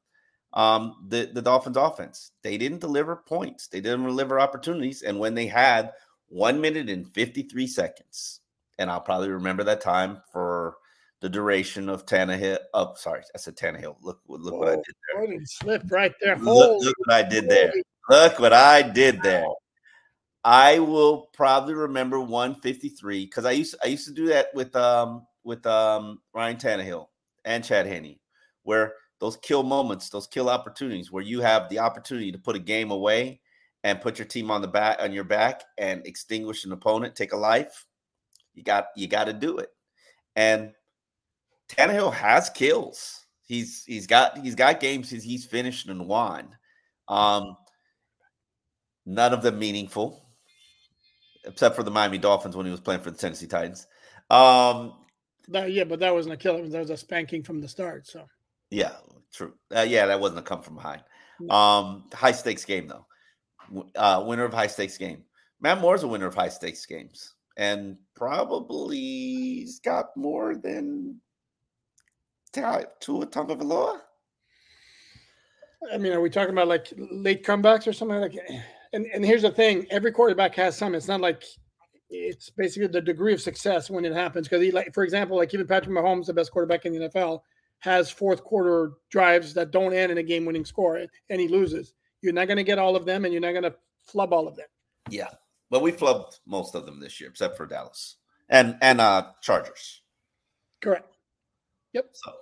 Um, 0.56 1.05
the, 1.08 1.31
the 1.32 1.43
Dolphins 1.43 1.76
offense, 1.76 2.32
they 2.43 2.56
didn't 2.56 2.81
deliver 2.81 3.14
points, 3.14 3.69
they 3.69 3.81
didn't 3.81 4.05
deliver 4.05 4.41
opportunities. 4.41 5.03
And 5.03 5.20
when 5.20 5.35
they 5.35 5.47
had 5.47 5.93
one 6.29 6.61
minute 6.62 6.88
and 6.88 7.06
53 7.06 7.67
seconds, 7.67 8.41
and 8.79 8.91
I'll 8.91 9.00
probably 9.00 9.29
remember 9.29 9.64
that 9.64 9.82
time 9.82 10.23
for 10.32 10.76
the 11.20 11.29
duration 11.29 11.91
of 11.91 12.06
Tannehill. 12.06 12.58
Oh, 12.73 12.94
sorry, 12.94 13.23
I 13.35 13.38
said 13.38 13.56
Tannehill. 13.56 13.97
Look, 14.00 14.20
look 14.26 14.55
oh, 14.55 14.58
what 14.58 14.69
I 14.69 14.76
did 14.76 14.94
there. 15.08 15.23
Oh, 15.23 15.38
slip 15.44 15.82
right 15.91 16.12
there. 16.23 16.37
Look, 16.37 16.82
look, 16.82 16.94
what 17.05 17.14
I 17.14 17.23
did 17.23 17.49
there. 17.49 17.73
Look 18.08 18.38
what 18.38 18.53
I 18.53 18.82
did 18.82 19.23
there. 19.23 19.44
I 20.44 20.79
will 20.79 21.29
probably 21.35 21.75
remember 21.75 22.20
153 22.20 23.25
because 23.25 23.44
I 23.44 23.50
used 23.50 23.75
I 23.82 23.88
used 23.88 24.06
to 24.06 24.14
do 24.14 24.29
that 24.29 24.47
with 24.55 24.76
um 24.76 25.26
with 25.43 25.67
um 25.67 26.20
Ryan 26.32 26.56
Tannehill 26.56 27.08
and 27.44 27.64
Chad 27.64 27.87
Henne, 27.87 28.17
where 28.62 28.94
those 29.19 29.37
kill 29.39 29.63
moments, 29.63 30.11
those 30.11 30.27
kill 30.27 30.49
opportunities, 30.51 31.11
where 31.11 31.23
you 31.23 31.41
have 31.41 31.69
the 31.69 31.79
opportunity 31.79 32.31
to 32.33 32.39
put 32.39 32.57
a 32.57 32.61
game 32.61 32.91
away 32.91 33.41
and 33.85 34.01
put 34.01 34.19
your 34.19 34.27
team 34.27 34.51
on 34.51 34.63
the 34.63 34.69
back 34.69 34.99
on 35.01 35.13
your 35.13 35.25
back 35.25 35.63
and 35.79 36.07
extinguish 36.07 36.65
an 36.65 36.73
opponent, 36.73 37.15
take 37.15 37.33
a 37.33 37.37
life. 37.37 37.87
You 38.55 38.63
got 38.63 38.87
you 38.97 39.07
got 39.07 39.25
to 39.25 39.33
do 39.33 39.59
it. 39.59 39.71
And 40.35 40.73
Tannehill 41.69 42.13
has 42.13 42.51
kills. 42.51 43.27
He's 43.47 43.85
he's 43.85 44.07
got 44.07 44.39
he's 44.39 44.55
got 44.55 44.81
games 44.81 45.11
he's, 45.11 45.23
he's 45.23 45.45
finished 45.45 45.89
and 45.89 46.08
won. 46.08 46.56
Um, 47.08 47.56
none 49.06 49.32
of 49.32 49.43
them 49.43 49.58
meaningful, 49.58 50.29
except 51.44 51.77
for 51.77 51.82
the 51.82 51.91
Miami 51.91 52.19
Dolphins 52.19 52.56
when 52.56 52.67
he 52.67 52.73
was 52.73 52.81
playing 52.81 53.03
for 53.03 53.11
the 53.11 53.17
Tennessee 53.17 53.46
Titans. 53.46 53.87
Um, 54.31 54.94
that, 55.49 55.70
yeah, 55.70 55.85
but 55.85 56.01
that 56.01 56.13
wasn't 56.13 56.35
a 56.35 56.37
kill. 56.37 56.69
That 56.69 56.81
was 56.81 56.91
a 56.91 56.96
spanking 56.96 57.44
from 57.44 57.61
the 57.61 57.69
start. 57.69 58.08
So 58.08 58.27
yeah, 58.70 58.93
true. 59.32 59.55
Uh, 59.75 59.87
yeah, 59.89 60.06
that 60.06 60.20
wasn't 60.20 60.41
a 60.41 60.43
come 60.43 60.63
from 60.63 60.77
behind. 60.77 61.03
Um, 61.51 62.05
high 62.15 62.32
stakes 62.32 62.65
game 62.65 62.89
though. 62.89 63.06
Uh, 63.94 64.25
winner 64.27 64.44
of 64.44 64.55
high 64.55 64.69
stakes 64.69 64.96
game. 64.96 65.25
Matt 65.61 65.81
Moore's 65.81 66.03
a 66.03 66.08
winner 66.08 66.27
of 66.27 66.35
high 66.35 66.49
stakes 66.49 66.87
games, 66.87 67.35
and 67.56 67.96
probably 68.15 68.96
he's 68.96 69.81
got 69.81 70.17
more 70.17 70.55
than 70.56 71.20
Tua 73.01 73.27
Tagovailoa? 73.27 74.01
I 75.93 75.99
mean, 75.99 76.13
are 76.13 76.20
we 76.20 76.31
talking 76.31 76.53
about 76.53 76.69
like 76.69 76.93
late 76.96 77.44
comebacks 77.44 77.87
or 77.87 77.93
something 77.93 78.20
like? 78.20 78.35
And 78.93 79.06
and 79.13 79.25
here's 79.25 79.43
the 79.43 79.51
thing: 79.51 79.87
every 79.91 80.13
quarterback 80.13 80.55
has 80.55 80.77
some. 80.77 80.94
It's 80.94 81.08
not 81.08 81.20
like 81.20 81.44
it's 82.08 82.51
basically 82.51 82.89
the 82.89 83.01
degree 83.01 83.35
of 83.35 83.41
success 83.41 83.91
when 83.91 84.05
it 84.05 84.13
happens. 84.13 84.49
Because 84.49 84.63
he, 84.63 84.70
like, 84.70 84.94
for 84.94 85.05
example, 85.05 85.37
like 85.37 85.53
even 85.53 85.67
Patrick 85.67 85.94
Mahomes, 85.94 86.27
the 86.27 86.35
best 86.35 86.51
quarterback 86.51 86.87
in 86.87 86.93
the 86.93 87.08
NFL, 87.08 87.41
has 87.81 88.11
fourth 88.11 88.43
quarter 88.43 88.93
drives 89.11 89.55
that 89.55 89.71
don't 89.71 89.93
end 89.93 90.13
in 90.13 90.19
a 90.19 90.23
game-winning 90.23 90.65
score, 90.65 90.97
and 91.31 91.41
he 91.41 91.49
loses. 91.49 91.95
You're 92.23 92.33
not 92.33 92.49
going 92.49 92.56
to 92.56 92.65
get 92.65 92.79
all 92.79 92.97
of 92.97 93.05
them, 93.05 93.25
and 93.25 93.33
you're 93.33 93.43
not 93.43 93.53
going 93.53 93.63
to 93.63 93.75
flub 94.06 94.33
all 94.33 94.49
of 94.49 94.56
them. 94.56 94.67
Yeah, 95.11 95.31
but 95.71 95.83
we 95.83 95.93
flubbed 95.93 96.41
most 96.47 96.75
of 96.75 96.87
them 96.87 97.01
this 97.01 97.21
year, 97.21 97.31
except 97.31 97.56
for 97.56 97.67
Dallas 97.67 98.17
and 98.49 98.77
and 98.81 99.01
uh 99.01 99.29
Chargers. 99.43 100.03
Correct. 100.81 101.17
Yep. 101.93 102.11
So 102.13 102.33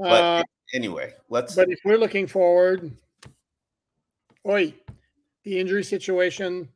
but 0.00 0.24
uh, 0.24 0.42
anyway, 0.72 1.12
let's. 1.28 1.54
But 1.54 1.68
if 1.70 1.78
we're 1.84 1.98
looking 1.98 2.26
forward, 2.26 2.90
oi, 4.48 4.74
the 5.44 5.58
injury 5.58 5.84
situation. 5.84 6.68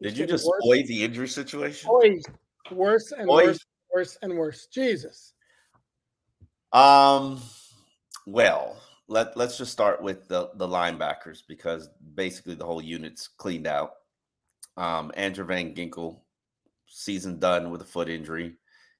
Did 0.00 0.16
you 0.16 0.26
just 0.26 0.46
worse. 0.46 0.62
oi 0.66 0.82
the 0.84 1.04
injury 1.04 1.28
situation? 1.28 1.90
Oi, 1.90 2.18
worse 2.72 3.12
and 3.12 3.28
oi. 3.28 3.46
worse, 3.46 3.58
worse 3.92 4.18
and 4.22 4.38
worse. 4.38 4.66
Jesus. 4.72 5.34
Um. 6.72 7.40
Well, 8.26 8.76
let 9.08 9.36
let's 9.36 9.56
just 9.56 9.72
start 9.72 10.02
with 10.02 10.28
the 10.28 10.50
the 10.54 10.66
linebackers 10.66 11.42
because 11.48 11.88
basically 12.14 12.54
the 12.54 12.64
whole 12.66 12.82
unit's 12.82 13.28
cleaned 13.28 13.66
out. 13.66 13.92
Um, 14.76 15.10
Andrew 15.16 15.44
Van 15.44 15.74
Ginkel, 15.74 16.20
season 16.86 17.38
done 17.38 17.70
with 17.70 17.80
a 17.82 17.86
foot 17.86 18.08
injury. 18.08 18.54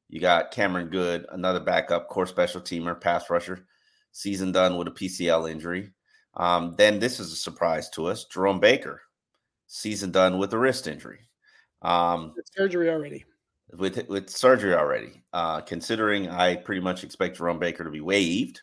You 0.08 0.20
got 0.20 0.50
Cameron 0.50 0.88
Goode, 0.88 1.26
another 1.30 1.60
backup 1.60 2.08
core 2.08 2.26
special 2.26 2.60
teamer, 2.60 2.98
pass 2.98 3.28
rusher. 3.30 3.66
season 4.12 4.50
done 4.52 4.76
with 4.76 4.88
a 4.88 4.92
PCL 4.92 5.50
injury. 5.50 5.92
Um, 6.34 6.74
then 6.78 6.98
this 6.98 7.20
is 7.20 7.32
a 7.32 7.36
surprise 7.36 7.90
to 7.90 8.06
us. 8.06 8.24
Jerome 8.24 8.60
Baker, 8.60 9.02
season 9.66 10.10
done 10.10 10.38
with 10.38 10.52
a 10.54 10.58
wrist 10.58 10.86
injury. 10.86 11.20
Um, 11.82 12.34
surgery 12.56 12.90
already. 12.90 13.24
With 13.76 14.08
with 14.08 14.30
surgery 14.30 14.74
already. 14.74 15.22
Uh, 15.32 15.60
considering 15.60 16.28
I 16.30 16.56
pretty 16.56 16.80
much 16.80 17.04
expect 17.04 17.36
Jerome 17.36 17.58
Baker 17.58 17.84
to 17.84 17.90
be 17.90 18.00
waived 18.00 18.62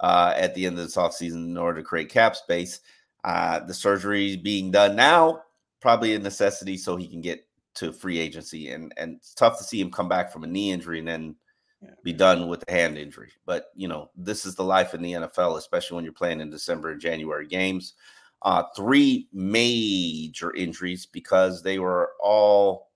uh, 0.00 0.34
at 0.36 0.54
the 0.54 0.66
end 0.66 0.78
of 0.78 0.84
this 0.84 0.96
offseason 0.96 1.46
in 1.46 1.56
order 1.56 1.80
to 1.80 1.86
create 1.86 2.08
cap 2.08 2.36
space. 2.36 2.80
Uh, 3.24 3.60
the 3.60 3.74
surgery 3.74 4.36
being 4.36 4.70
done 4.70 4.94
now, 4.94 5.42
probably 5.80 6.14
a 6.14 6.18
necessity 6.18 6.76
so 6.76 6.94
he 6.94 7.08
can 7.08 7.20
get 7.20 7.44
to 7.74 7.92
free 7.92 8.18
agency. 8.18 8.70
And 8.70 8.92
and 8.96 9.16
it's 9.16 9.34
tough 9.34 9.58
to 9.58 9.64
see 9.64 9.80
him 9.80 9.90
come 9.90 10.08
back 10.08 10.32
from 10.32 10.44
a 10.44 10.48
knee 10.48 10.70
injury 10.70 11.00
and 11.00 11.08
then 11.08 11.36
be 12.02 12.12
done 12.12 12.48
with 12.48 12.64
a 12.68 12.72
hand 12.72 12.98
injury. 12.98 13.32
But 13.44 13.66
you 13.74 13.88
know, 13.88 14.10
this 14.16 14.46
is 14.46 14.54
the 14.54 14.64
life 14.64 14.94
in 14.94 15.02
the 15.02 15.12
NFL, 15.12 15.58
especially 15.58 15.96
when 15.96 16.04
you're 16.04 16.12
playing 16.12 16.40
in 16.40 16.50
December 16.50 16.92
and 16.92 17.00
January 17.00 17.46
games. 17.46 17.94
Uh, 18.42 18.62
three 18.76 19.28
major 19.32 20.54
injuries 20.54 21.06
because 21.06 21.62
they 21.62 21.78
were 21.78 22.12
all 22.20 22.90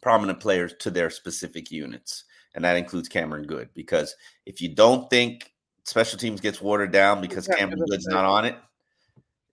prominent 0.00 0.40
players 0.40 0.74
to 0.80 0.90
their 0.90 1.10
specific 1.10 1.70
units, 1.70 2.24
and 2.54 2.64
that 2.64 2.76
includes 2.76 3.08
Cameron 3.08 3.46
Goode. 3.46 3.70
Because 3.74 4.14
if 4.46 4.60
you 4.60 4.74
don't 4.74 5.08
think 5.10 5.52
special 5.84 6.18
teams 6.18 6.40
gets 6.40 6.60
watered 6.60 6.92
down 6.92 7.20
because 7.20 7.46
Cameron 7.46 7.84
Goode's 7.88 8.06
not 8.06 8.24
on 8.24 8.44
it, 8.44 8.56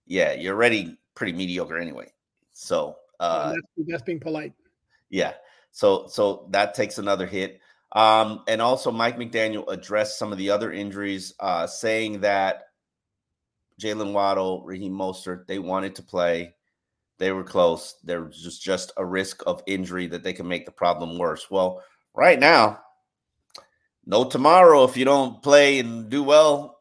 yeah, 0.06 0.34
you're 0.34 0.56
already 0.56 0.98
pretty 1.16 1.34
mediocre 1.34 1.78
anyway. 1.78 2.12
So 2.54 2.96
uh, 3.20 3.54
that's, 3.54 3.90
that's 3.90 4.04
being 4.04 4.20
polite. 4.20 4.54
Yeah. 5.10 5.34
So 5.72 6.08
so 6.08 6.48
that 6.52 6.74
takes 6.74 6.98
another 6.98 7.26
hit. 7.26 7.62
Um, 7.94 8.44
and 8.48 8.62
also, 8.62 8.92
Mike 8.92 9.18
McDaniel 9.18 9.64
addressed 9.70 10.20
some 10.20 10.32
of 10.32 10.38
the 10.38 10.50
other 10.50 10.72
injuries, 10.72 11.34
uh, 11.40 11.66
saying 11.68 12.22
that 12.22 12.64
Jaylen 13.80 14.12
Waddle, 14.12 14.64
Raheem 14.64 14.94
Mostert, 14.94 15.48
they 15.48 15.60
wanted 15.60 15.96
to 15.96 16.04
play. 16.04 16.56
They 17.18 17.32
were 17.32 17.44
close. 17.44 17.96
There 18.04 18.24
was 18.24 18.42
just, 18.42 18.62
just 18.62 18.92
a 18.98 19.06
risk 19.06 19.42
of 19.48 19.64
injury 19.66 20.08
that 20.08 20.24
they 20.24 20.34
can 20.34 20.48
make 20.48 20.66
the 20.66 20.72
problem 20.72 21.18
worse. 21.18 21.50
Well, 21.50 21.84
right 22.14 22.40
now, 22.40 22.80
no 24.06 24.24
tomorrow 24.24 24.84
if 24.84 24.96
you 24.96 25.06
don't 25.06 25.42
play 25.44 25.80
and 25.80 26.10
do 26.10 26.24
well 26.24 26.80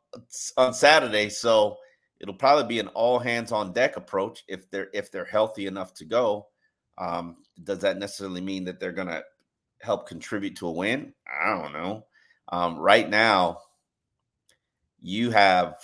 on 0.57 0.75
Saturday. 0.75 1.29
So 1.29 1.77
it'll 2.21 2.35
probably 2.35 2.67
be 2.67 2.79
an 2.79 2.89
all 2.89 3.19
hands 3.19 3.53
on 3.53 3.73
deck 3.73 3.97
approach 3.97 4.45
if 4.49 4.71
they're 4.71 4.89
if 4.95 5.11
they're 5.11 5.25
healthy 5.25 5.67
enough 5.67 5.95
to 5.95 6.05
go. 6.05 6.47
Um, 6.99 7.39
does 7.65 7.81
that 7.81 7.99
necessarily 7.99 8.41
mean 8.41 8.65
that 8.65 8.81
they're 8.81 8.93
gonna 8.93 9.23
help 9.83 10.09
contribute 10.09 10.57
to 10.57 10.69
a 10.69 10.73
win? 10.73 11.13
I 11.43 11.51
don't 11.61 11.73
know. 11.73 12.07
Um, 12.49 12.79
right 12.79 13.09
now, 13.09 13.59
you 15.03 15.31
have 15.31 15.77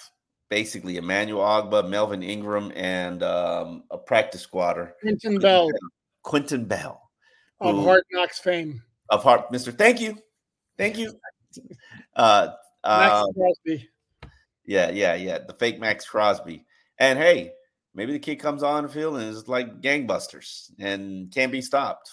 basically 0.52 0.98
Emmanuel 0.98 1.40
Ogbah, 1.40 1.88
Melvin 1.88 2.22
Ingram, 2.22 2.72
and 2.76 3.22
um, 3.22 3.84
a 3.90 3.96
practice 3.96 4.42
squatter. 4.42 4.94
Quinton 5.00 5.38
Bell. 5.38 5.70
Quinton 6.22 6.66
Bell. 6.66 7.08
Of 7.58 7.76
who, 7.76 7.84
Hard 7.84 8.04
Knocks 8.12 8.38
fame. 8.38 8.82
Of 9.08 9.22
Hard 9.22 9.44
Mr. 9.50 9.74
Thank 9.74 10.02
you. 10.02 10.18
Thank 10.76 10.98
you. 10.98 11.14
Uh, 12.14 12.48
Maxx 12.84 13.14
um, 13.14 13.32
Crosby. 13.32 13.88
Yeah, 14.66 14.90
yeah, 14.90 15.14
yeah. 15.14 15.38
The 15.38 15.54
fake 15.54 15.80
Maxx 15.80 16.04
Crosby. 16.06 16.66
And 16.98 17.18
hey, 17.18 17.52
maybe 17.94 18.12
the 18.12 18.18
kid 18.18 18.36
comes 18.36 18.62
on 18.62 18.82
the 18.82 18.90
field 18.90 19.16
and 19.16 19.24
is 19.24 19.48
like 19.48 19.80
gangbusters 19.80 20.70
and 20.78 21.32
can't 21.32 21.50
be 21.50 21.62
stopped. 21.62 22.10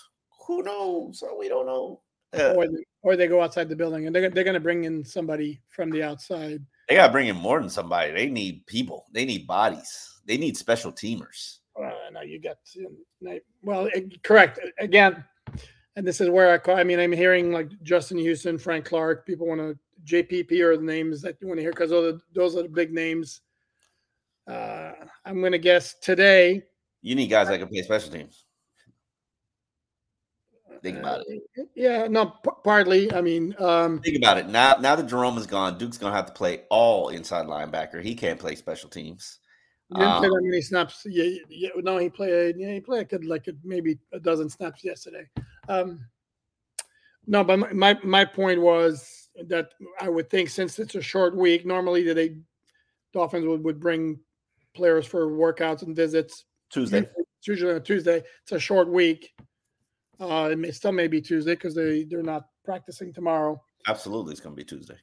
Who 0.48 0.64
knows? 0.64 1.22
We 1.38 1.50
don't 1.50 1.66
know. 1.66 2.00
Uh, 2.34 2.54
or, 2.56 2.68
they, 2.70 2.86
or 3.02 3.16
they 3.18 3.28
go 3.28 3.42
outside 3.42 3.68
the 3.68 3.76
building 3.76 4.06
and 4.06 4.16
they're, 4.16 4.30
they're 4.30 4.46
going 4.46 4.54
to 4.54 4.62
bring 4.62 4.86
in 4.86 5.04
somebody 5.04 5.60
from 5.68 5.90
the 5.90 6.04
outside. 6.04 6.64
They 6.90 6.96
got 6.96 7.08
to 7.08 7.12
bring 7.14 7.28
in 7.28 7.36
more 7.36 7.60
than 7.60 7.70
somebody. 7.70 8.12
They 8.12 8.28
need 8.28 8.66
people. 8.66 9.06
They 9.14 9.24
need 9.24 9.46
bodies. 9.46 10.20
They 10.26 10.38
need 10.38 10.58
special 10.58 10.92
teamers. 10.92 11.60
Uh, 11.80 11.92
no, 12.12 12.22
you 12.22 12.42
got 12.42 12.58
well, 13.62 13.88
correct 14.24 14.60
again. 14.80 15.24
And 15.96 16.08
this 16.08 16.20
is 16.20 16.30
where 16.30 16.52
I 16.52 16.58
call. 16.58 16.78
I 16.78 16.84
mean, 16.84 17.00
I'm 17.00 17.12
hearing 17.12 17.52
like 17.52 17.70
Justin 17.84 18.18
Houston, 18.18 18.58
Frank 18.58 18.86
Clark. 18.86 19.26
People 19.26 19.48
want 19.48 19.62
to 19.62 19.78
JPP 20.06 20.60
are 20.62 20.78
the 20.78 20.84
names 20.84 21.22
that 21.22 21.38
you 21.42 21.48
want 21.48 21.58
to 21.58 21.62
hear 21.62 21.72
because 21.72 21.90
those, 21.90 22.22
those 22.34 22.56
are 22.56 22.64
the 22.64 22.70
big 22.70 22.92
names. 22.92 23.42
Uh, 24.48 24.92
I'm 25.26 25.40
going 25.40 25.52
to 25.52 25.60
guess 25.60 25.96
today. 26.02 26.64
You 27.02 27.16
need 27.16 27.28
guys 27.28 27.48
that 27.48 27.60
can 27.60 27.68
play 27.68 27.82
special 27.84 28.12
teams. 28.12 28.46
Think 30.82 30.98
about 30.98 31.24
it. 31.28 31.42
Uh, 31.58 31.64
yeah, 31.76 32.08
no, 32.08 32.28
p- 32.28 32.52
partly. 32.64 33.12
I 33.14 33.22
mean, 33.22 33.56
um, 33.60 34.00
think 34.02 34.18
about 34.18 34.38
it. 34.38 34.48
Now, 34.48 34.76
now 34.80 34.96
that 34.96 35.08
Jerome 35.08 35.38
is 35.38 35.46
gone, 35.48 35.78
Duke's 35.78 35.98
going 35.98 36.12
to 36.12 36.16
have 36.16 36.28
to 36.28 36.34
play 36.34 36.62
all 36.70 37.10
inside 37.10 37.48
linebacker. 37.48 38.02
He 38.02 38.16
can't 38.16 38.40
play 38.40 38.56
special 38.56 38.90
teams. 38.90 39.40
He 39.90 39.96
didn't 39.96 40.12
um, 40.12 40.20
play 40.20 40.30
that 40.30 40.42
many 40.44 40.62
snaps. 40.62 41.02
Yeah, 41.06 41.40
yeah, 41.50 41.70
no, 41.78 41.98
he 41.98 42.10
played. 42.10 42.56
Yeah, 42.58 42.74
he 42.74 42.80
played 42.80 43.12
like 43.26 43.48
maybe 43.64 43.98
a 44.14 44.20
dozen 44.20 44.50
snaps 44.50 44.84
yesterday. 44.84 45.28
Um, 45.68 46.00
no, 47.28 47.44
but 47.44 47.60
my, 47.60 47.74
my 47.74 48.00
my 48.04 48.26
point 48.26 48.62
was 48.62 49.30
that 49.48 49.70
I 50.00 50.10
would 50.10 50.30
think 50.30 50.50
since 50.50 50.80
it's 50.80 50.96
a 50.96 51.02
short 51.02 51.36
week, 51.36 51.66
normally 51.66 52.04
that 52.04 52.16
they 52.16 52.38
Dolphins 53.14 53.48
would, 53.48 53.64
would 53.64 53.80
bring 53.80 54.20
players 54.76 55.06
for 55.06 55.28
workouts 55.28 55.82
and 55.82 55.96
visits 55.96 56.46
Tuesday. 56.70 57.00
It's 57.00 57.48
usually 57.48 57.74
on 57.74 57.84
Tuesday. 57.84 58.24
It's 58.44 58.52
a 58.52 58.60
short 58.60 58.90
week. 58.90 59.34
Uh, 60.20 60.50
it 60.52 60.60
may 60.60 60.72
still 60.72 60.92
may 60.92 61.08
be 61.08 61.22
Tuesday 61.22 61.54
because 61.54 61.76
they 61.76 62.04
they're 62.04 62.24
not 62.24 62.48
practicing 62.66 63.14
tomorrow. 63.14 63.62
Absolutely, 63.88 64.34
it's 64.34 64.42
going 64.42 64.56
to 64.56 64.60
be 64.60 64.66
Tuesday. 64.66 64.98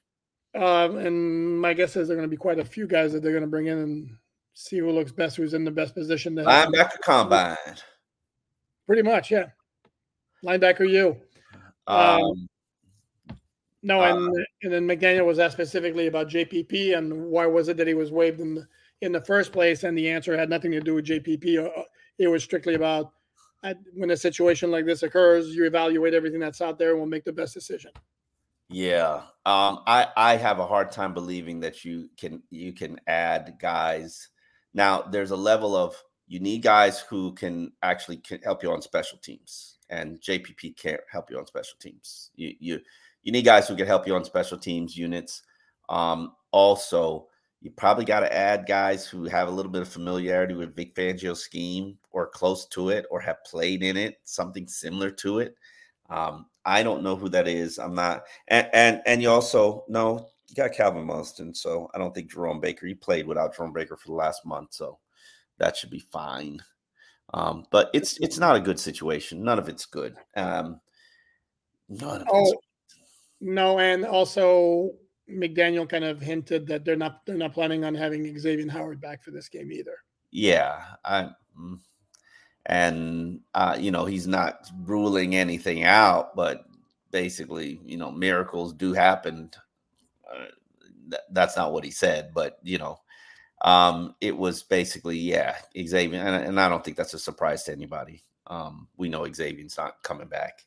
Um, 0.54 0.98
and 0.98 1.60
my 1.60 1.74
guess 1.74 1.96
is 1.96 2.08
there 2.08 2.16
are 2.16 2.20
going 2.20 2.28
to 2.28 2.34
be 2.34 2.36
quite 2.36 2.58
a 2.58 2.64
few 2.64 2.86
guys 2.86 3.12
that 3.12 3.22
they're 3.22 3.32
going 3.32 3.42
to 3.42 3.48
bring 3.48 3.66
in 3.66 3.78
and 3.78 4.10
see 4.54 4.78
who 4.78 4.90
looks 4.90 5.12
best, 5.12 5.36
who's 5.36 5.54
in 5.54 5.64
the 5.64 5.70
best 5.70 5.94
position. 5.94 6.36
To 6.36 6.42
Linebacker 6.42 7.00
combine. 7.02 7.56
Pretty 8.86 9.02
much, 9.02 9.30
yeah. 9.30 9.46
Linebacker, 10.44 10.88
you. 10.88 11.16
Um, 11.86 11.98
um, 11.98 12.48
no, 13.82 14.02
and 14.02 14.28
uh, 14.28 14.42
and 14.62 14.72
then 14.72 14.86
McDaniel 14.86 15.26
was 15.26 15.38
asked 15.38 15.54
specifically 15.54 16.06
about 16.06 16.28
JPP 16.28 16.96
and 16.96 17.26
why 17.26 17.46
was 17.46 17.68
it 17.68 17.76
that 17.76 17.86
he 17.86 17.94
was 17.94 18.10
waived 18.10 18.40
in 18.40 18.54
the 18.54 18.66
in 19.02 19.12
the 19.12 19.20
first 19.20 19.52
place, 19.52 19.84
and 19.84 19.96
the 19.96 20.08
answer 20.08 20.36
had 20.36 20.50
nothing 20.50 20.72
to 20.72 20.80
do 20.80 20.94
with 20.94 21.06
JPP. 21.06 21.64
Uh, 21.64 21.82
it 22.18 22.28
was 22.28 22.42
strictly 22.42 22.74
about 22.74 23.12
when 23.94 24.10
a 24.10 24.16
situation 24.16 24.70
like 24.70 24.86
this 24.86 25.02
occurs, 25.02 25.54
you 25.54 25.64
evaluate 25.64 26.14
everything 26.14 26.40
that's 26.40 26.60
out 26.60 26.78
there 26.78 26.90
and 26.90 26.98
we'll 26.98 27.08
make 27.08 27.24
the 27.24 27.32
best 27.32 27.54
decision. 27.54 27.90
Yeah, 28.68 29.22
um, 29.44 29.80
I 29.86 30.08
I 30.16 30.36
have 30.36 30.58
a 30.58 30.66
hard 30.66 30.90
time 30.90 31.14
believing 31.14 31.60
that 31.60 31.84
you 31.84 32.10
can 32.18 32.42
you 32.50 32.72
can 32.72 33.00
add 33.06 33.58
guys. 33.60 34.28
Now 34.74 35.02
there's 35.02 35.30
a 35.30 35.36
level 35.36 35.76
of 35.76 35.94
you 36.26 36.40
need 36.40 36.62
guys 36.62 37.00
who 37.00 37.32
can 37.34 37.72
actually 37.82 38.16
can 38.16 38.40
help 38.42 38.64
you 38.64 38.72
on 38.72 38.82
special 38.82 39.18
teams, 39.18 39.76
and 39.88 40.20
JPP 40.20 40.76
can't 40.76 41.00
help 41.10 41.30
you 41.30 41.38
on 41.38 41.46
special 41.46 41.78
teams. 41.80 42.30
You 42.34 42.54
you 42.58 42.80
you 43.22 43.30
need 43.30 43.44
guys 43.44 43.68
who 43.68 43.76
can 43.76 43.86
help 43.86 44.06
you 44.06 44.16
on 44.16 44.24
special 44.24 44.58
teams 44.58 44.96
units. 44.96 45.42
Um, 45.88 46.32
also, 46.50 47.28
you 47.60 47.70
probably 47.70 48.04
got 48.04 48.20
to 48.20 48.32
add 48.32 48.66
guys 48.66 49.06
who 49.06 49.24
have 49.24 49.48
a 49.48 49.50
little 49.50 49.72
bit 49.72 49.82
of 49.82 49.88
familiarity 49.88 50.54
with 50.54 50.76
Vic 50.76 50.94
Fangio's 50.94 51.42
scheme 51.42 51.98
or 52.10 52.28
close 52.28 52.66
to 52.66 52.90
it 52.90 53.06
or 53.10 53.20
have 53.20 53.42
played 53.44 53.82
in 53.82 53.96
it, 53.96 54.20
something 54.24 54.68
similar 54.68 55.10
to 55.10 55.40
it. 55.40 55.54
Um, 56.08 56.46
I 56.64 56.82
don't 56.82 57.02
know 57.02 57.16
who 57.16 57.28
that 57.30 57.48
is. 57.48 57.78
I'm 57.78 57.94
not, 57.94 58.24
and 58.48 58.68
and, 58.72 59.02
and 59.06 59.22
you 59.22 59.30
also 59.30 59.84
know 59.88 60.28
you 60.48 60.54
got 60.54 60.72
Calvin 60.72 61.04
Munson, 61.04 61.54
so 61.54 61.90
I 61.94 61.98
don't 61.98 62.14
think 62.14 62.30
Jerome 62.30 62.60
Baker. 62.60 62.86
He 62.86 62.94
played 62.94 63.26
without 63.26 63.56
Jerome 63.56 63.72
Baker 63.72 63.96
for 63.96 64.08
the 64.08 64.14
last 64.14 64.44
month, 64.44 64.74
so 64.74 64.98
that 65.58 65.76
should 65.76 65.90
be 65.90 65.98
fine. 65.98 66.62
Um, 67.34 67.66
but 67.70 67.90
it's 67.92 68.18
it's 68.20 68.38
not 68.38 68.56
a 68.56 68.60
good 68.60 68.78
situation. 68.78 69.42
None 69.42 69.58
of 69.58 69.68
it's 69.68 69.86
good. 69.86 70.16
Um, 70.36 70.80
none 71.88 72.22
of 72.22 72.28
oh, 72.30 72.54
no, 73.40 73.78
and 73.78 74.04
also 74.04 74.92
McDaniel 75.30 75.88
kind 75.88 76.04
of 76.04 76.20
hinted 76.20 76.66
that 76.68 76.84
they're 76.84 76.96
not 76.96 77.26
they're 77.26 77.36
not 77.36 77.52
planning 77.52 77.84
on 77.84 77.94
having 77.94 78.38
Xavier 78.38 78.70
Howard 78.70 79.00
back 79.00 79.22
for 79.22 79.30
this 79.30 79.48
game 79.48 79.72
either. 79.72 79.96
Yeah, 80.30 80.82
I 81.04 81.30
mm, 81.58 81.78
and 82.66 83.40
uh, 83.54 83.76
you 83.78 83.90
know 83.90 84.04
he's 84.04 84.26
not 84.26 84.68
ruling 84.84 85.34
anything 85.34 85.84
out, 85.84 86.36
but 86.36 86.64
basically, 87.10 87.80
you 87.84 87.96
know, 87.96 88.10
miracles 88.10 88.72
do 88.72 88.92
happen. 88.92 89.50
Uh, 90.30 90.46
th- 91.10 91.22
that's 91.30 91.56
not 91.56 91.72
what 91.72 91.84
he 91.84 91.90
said, 91.90 92.30
but 92.34 92.58
you 92.62 92.78
know, 92.78 93.00
um, 93.62 94.14
it 94.20 94.36
was 94.36 94.62
basically 94.62 95.18
yeah, 95.18 95.56
Xavier, 95.76 96.20
and, 96.20 96.44
and, 96.44 96.60
I 96.60 96.68
don't 96.68 96.84
think 96.84 96.96
that's 96.96 97.14
a 97.14 97.18
surprise 97.18 97.64
to 97.64 97.72
anybody. 97.72 98.22
Um, 98.46 98.88
we 98.96 99.08
know 99.08 99.30
Xavier's 99.32 99.78
not 99.78 100.02
coming 100.02 100.28
back. 100.28 100.64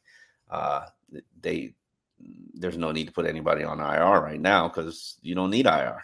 Uh, 0.49 0.85
they 1.39 1.75
there's 2.53 2.77
no 2.77 2.91
need 2.91 3.07
to 3.07 3.13
put 3.13 3.25
anybody 3.25 3.63
on 3.63 3.79
IR 3.79 4.21
right 4.21 4.39
now 4.39 4.67
because 4.67 5.17
you 5.21 5.35
don't 5.35 5.49
need 5.49 5.65
IR. 5.65 6.03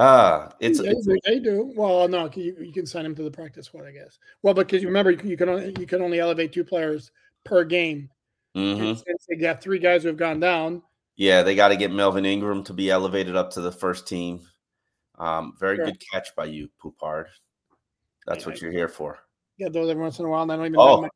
Ah, 0.00 0.52
it's, 0.60 0.80
they, 0.80 0.88
it's 0.90 1.06
they, 1.06 1.18
they 1.26 1.38
do. 1.40 1.72
Well, 1.74 2.06
no, 2.06 2.30
you, 2.34 2.56
you 2.60 2.72
can 2.72 2.86
sign 2.86 3.04
him 3.04 3.16
to 3.16 3.22
the 3.24 3.30
practice 3.30 3.66
squad, 3.66 3.84
I 3.86 3.90
guess. 3.90 4.18
Well, 4.42 4.54
because 4.54 4.80
you 4.80 4.86
remember 4.88 5.10
you 5.10 5.36
can 5.36 5.48
only 5.48 5.74
you 5.78 5.86
can 5.86 6.00
only 6.00 6.20
elevate 6.20 6.52
two 6.52 6.62
players 6.64 7.10
per 7.44 7.64
game. 7.64 8.08
mhm. 8.56 8.94
Since 9.04 9.26
they 9.28 9.34
got 9.36 9.60
three 9.60 9.80
guys 9.80 10.02
who 10.02 10.08
have 10.08 10.16
gone 10.16 10.38
down, 10.38 10.82
yeah. 11.16 11.42
They 11.42 11.56
got 11.56 11.68
to 11.68 11.76
get 11.76 11.90
Melvin 11.90 12.24
Ingram 12.24 12.62
to 12.64 12.72
be 12.72 12.90
elevated 12.90 13.34
up 13.34 13.50
to 13.52 13.60
the 13.60 13.72
first 13.72 14.06
team. 14.06 14.40
Um, 15.18 15.54
very 15.58 15.74
Sure. 15.76 15.86
good 15.86 16.00
catch 16.12 16.28
by 16.36 16.44
you, 16.44 16.68
Poupart. 16.80 17.28
That's 18.24 18.46
what 18.46 18.60
you're 18.60 18.70
here 18.70 18.86
for. 18.88 19.18
Yeah, 19.56 19.68
those 19.68 19.90
every 19.90 20.00
once 20.02 20.20
in 20.20 20.26
a 20.26 20.28
while. 20.28 20.42
And 20.42 20.52
I 20.52 20.56
don't 20.56 20.66
even 20.66 20.78
Oh. 20.78 20.96
know 20.96 21.02
my- 21.02 21.08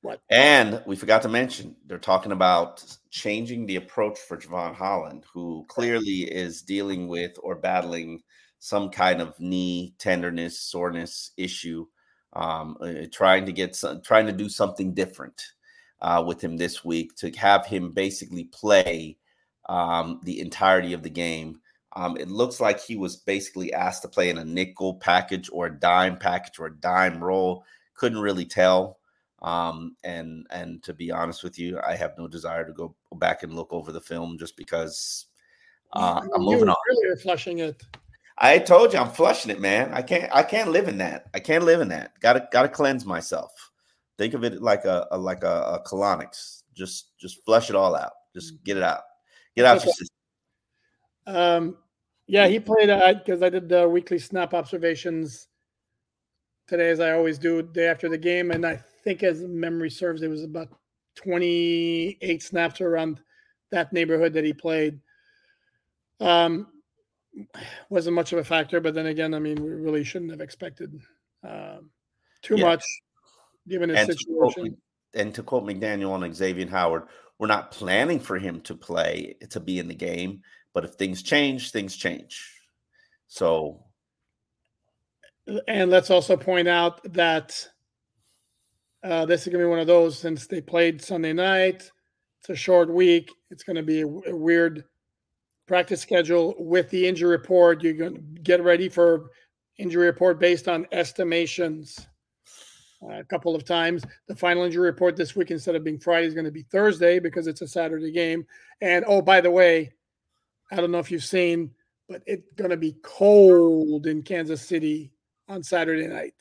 what. 0.00 0.20
And 0.30 0.82
we 0.84 0.96
forgot 0.96 1.22
to 1.22 1.28
mention 1.28 1.76
they're 1.86 1.98
talking 1.98 2.32
about 2.32 2.84
changing 3.10 3.66
the 3.66 3.76
approach 3.76 4.18
for 4.18 4.36
Jevon 4.36 4.74
Holland, 4.74 5.24
who 5.32 5.64
clearly 5.68 6.22
is 6.22 6.62
dealing 6.62 7.08
with 7.08 7.32
or 7.42 7.56
battling 7.56 8.22
some 8.60 8.90
kind 8.90 9.20
of 9.20 9.38
knee 9.40 9.94
tenderness, 9.98 10.60
soreness 10.60 11.32
issue. 11.36 11.86
Um, 12.32 12.76
uh, 12.80 13.06
trying 13.10 13.44
to 13.46 13.52
get 13.52 13.74
some, 13.74 14.02
trying 14.02 14.26
to 14.26 14.32
do 14.32 14.48
something 14.48 14.94
different 14.94 15.42
uh, 16.00 16.22
with 16.24 16.42
him 16.42 16.56
this 16.56 16.84
week 16.84 17.16
to 17.16 17.30
have 17.32 17.66
him 17.66 17.90
basically 17.90 18.44
play 18.44 19.16
um, 19.68 20.20
the 20.22 20.40
entirety 20.40 20.92
of 20.92 21.02
the 21.02 21.10
game. 21.10 21.60
Um, 21.96 22.16
it 22.16 22.28
looks 22.28 22.60
like 22.60 22.80
he 22.80 22.94
was 22.94 23.16
basically 23.16 23.72
asked 23.72 24.02
to 24.02 24.08
play 24.08 24.30
in 24.30 24.38
a 24.38 24.44
nickel 24.44 24.94
package 24.94 25.50
or 25.52 25.66
a 25.66 25.80
dime 25.80 26.16
package 26.16 26.60
or 26.60 26.66
a 26.66 26.80
dime 26.80 27.22
roll. 27.22 27.64
Couldn't 27.94 28.20
really 28.20 28.44
tell. 28.44 28.99
Um, 29.42 29.96
and 30.04 30.46
and 30.50 30.82
to 30.82 30.92
be 30.92 31.10
honest 31.10 31.42
with 31.42 31.58
you, 31.58 31.80
I 31.86 31.96
have 31.96 32.18
no 32.18 32.28
desire 32.28 32.64
to 32.66 32.72
go 32.72 32.94
back 33.16 33.42
and 33.42 33.54
look 33.54 33.72
over 33.72 33.92
the 33.92 34.00
film 34.00 34.36
just 34.38 34.56
because 34.56 35.26
uh, 35.92 36.20
I'm 36.34 36.42
moving 36.42 36.68
on. 36.68 36.76
really 36.88 37.16
flushing 37.20 37.58
it. 37.58 37.82
I 38.36 38.58
told 38.58 38.92
you 38.92 38.98
I'm 38.98 39.10
flushing 39.10 39.50
it, 39.50 39.60
man. 39.60 39.92
I 39.92 40.02
can't 40.02 40.30
I 40.34 40.42
can't 40.42 40.70
live 40.70 40.88
in 40.88 40.98
that. 40.98 41.26
I 41.34 41.40
can't 41.40 41.64
live 41.64 41.80
in 41.80 41.88
that. 41.88 42.12
Gotta 42.20 42.48
gotta 42.52 42.68
cleanse 42.68 43.04
myself. 43.04 43.50
Think 44.18 44.34
of 44.34 44.44
it 44.44 44.60
like 44.60 44.84
a, 44.84 45.06
a 45.10 45.18
like 45.18 45.42
a, 45.42 45.80
a 45.80 45.82
colonics. 45.86 46.62
Just 46.74 47.18
just 47.18 47.44
flush 47.44 47.70
it 47.70 47.76
all 47.76 47.96
out. 47.96 48.12
Just 48.34 48.62
get 48.64 48.76
it 48.76 48.82
out. 48.82 49.02
Get 49.56 49.64
out 49.64 49.84
your 49.84 49.92
system. 49.92 50.16
Um, 51.26 51.76
yeah, 52.26 52.46
he 52.46 52.60
played 52.60 52.88
because 53.18 53.42
I 53.42 53.48
did 53.48 53.68
the 53.68 53.88
weekly 53.88 54.18
snap 54.18 54.54
observations 54.54 55.48
today, 56.66 56.90
as 56.90 57.00
I 57.00 57.12
always 57.12 57.38
do, 57.38 57.62
day 57.62 57.88
after 57.88 58.08
the 58.08 58.18
game, 58.18 58.52
and 58.52 58.64
I 58.64 58.82
think, 59.02 59.22
as 59.22 59.42
memory 59.42 59.90
serves, 59.90 60.22
it 60.22 60.28
was 60.28 60.44
about 60.44 60.68
28 61.16 62.42
snaps 62.42 62.80
around 62.80 63.20
that 63.70 63.92
neighborhood 63.92 64.32
that 64.34 64.44
he 64.44 64.52
played. 64.52 65.00
Um, 66.20 66.68
wasn't 67.88 68.16
much 68.16 68.32
of 68.32 68.38
a 68.38 68.44
factor, 68.44 68.80
but 68.80 68.94
then 68.94 69.06
again, 69.06 69.34
I 69.34 69.38
mean, 69.38 69.62
we 69.62 69.70
really 69.70 70.04
shouldn't 70.04 70.30
have 70.30 70.40
expected 70.40 71.00
um, 71.42 71.90
too 72.42 72.56
Yeah. 72.56 72.66
much 72.66 72.84
given 73.68 73.88
his 73.88 73.98
And 74.00 74.08
to, 74.08 74.24
quote, 74.24 74.54
situation. 74.54 74.76
And 75.14 75.34
to 75.34 75.42
quote 75.42 75.64
McDaniel 75.64 76.10
on 76.10 76.32
Xavier 76.32 76.68
Howard, 76.68 77.04
we're 77.38 77.46
not 77.46 77.70
planning 77.70 78.20
for 78.20 78.38
him 78.38 78.60
to 78.62 78.74
play 78.74 79.34
to 79.48 79.60
be 79.60 79.78
in 79.78 79.88
the 79.88 79.94
game, 79.94 80.42
but 80.74 80.84
if 80.84 80.92
things 80.94 81.22
change, 81.22 81.70
things 81.70 81.96
change. 81.96 82.60
So 83.28 83.84
And 85.66 85.90
let's 85.90 86.10
also 86.10 86.36
point 86.36 86.68
out 86.68 87.00
that 87.12 87.68
uh, 89.02 89.24
this 89.24 89.42
is 89.42 89.48
going 89.48 89.60
to 89.60 89.66
be 89.66 89.70
one 89.70 89.78
of 89.78 89.86
those 89.86 90.18
since 90.18 90.46
they 90.46 90.60
played 90.60 91.02
Sunday 91.02 91.32
night. 91.32 91.90
It's 92.40 92.50
a 92.50 92.56
short 92.56 92.92
week. 92.92 93.30
It's 93.50 93.62
going 93.62 93.76
to 93.76 93.82
be 93.82 94.02
a, 94.02 94.06
weird 94.06 94.84
practice 95.66 96.00
schedule 96.00 96.54
with 96.58 96.90
the 96.90 97.06
injury 97.06 97.30
report. 97.30 97.82
You're 97.82 97.94
going 97.94 98.14
to 98.14 98.40
get 98.42 98.62
ready 98.62 98.88
for 98.88 99.30
injury 99.78 100.06
report 100.06 100.38
based 100.38 100.68
on 100.68 100.86
estimations. 100.92 102.06
Uh, 103.02 103.20
a 103.20 103.24
couple 103.24 103.54
of 103.54 103.64
times, 103.64 104.04
the 104.28 104.36
final 104.36 104.64
injury 104.64 104.84
report 104.84 105.16
this 105.16 105.34
week 105.34 105.50
instead 105.50 105.74
of 105.74 105.84
being 105.84 105.98
Friday 105.98 106.26
is 106.26 106.34
going 106.34 106.44
to 106.44 106.50
be 106.50 106.64
Thursday 106.64 107.18
because 107.18 107.46
it's 107.46 107.62
a 107.62 107.68
Saturday 107.68 108.12
game. 108.12 108.44
And 108.82 109.04
oh, 109.08 109.22
by 109.22 109.40
the 109.40 109.50
way, 109.50 109.92
I 110.70 110.76
don't 110.76 110.90
know 110.90 110.98
if 110.98 111.10
you've 111.10 111.24
seen, 111.24 111.70
but 112.08 112.22
it's 112.26 112.52
going 112.56 112.70
to 112.70 112.76
be 112.76 112.96
cold 113.02 114.06
in 114.06 114.22
Kansas 114.22 114.60
City 114.60 115.12
on 115.48 115.62
Saturday 115.62 116.06
night. 116.06 116.34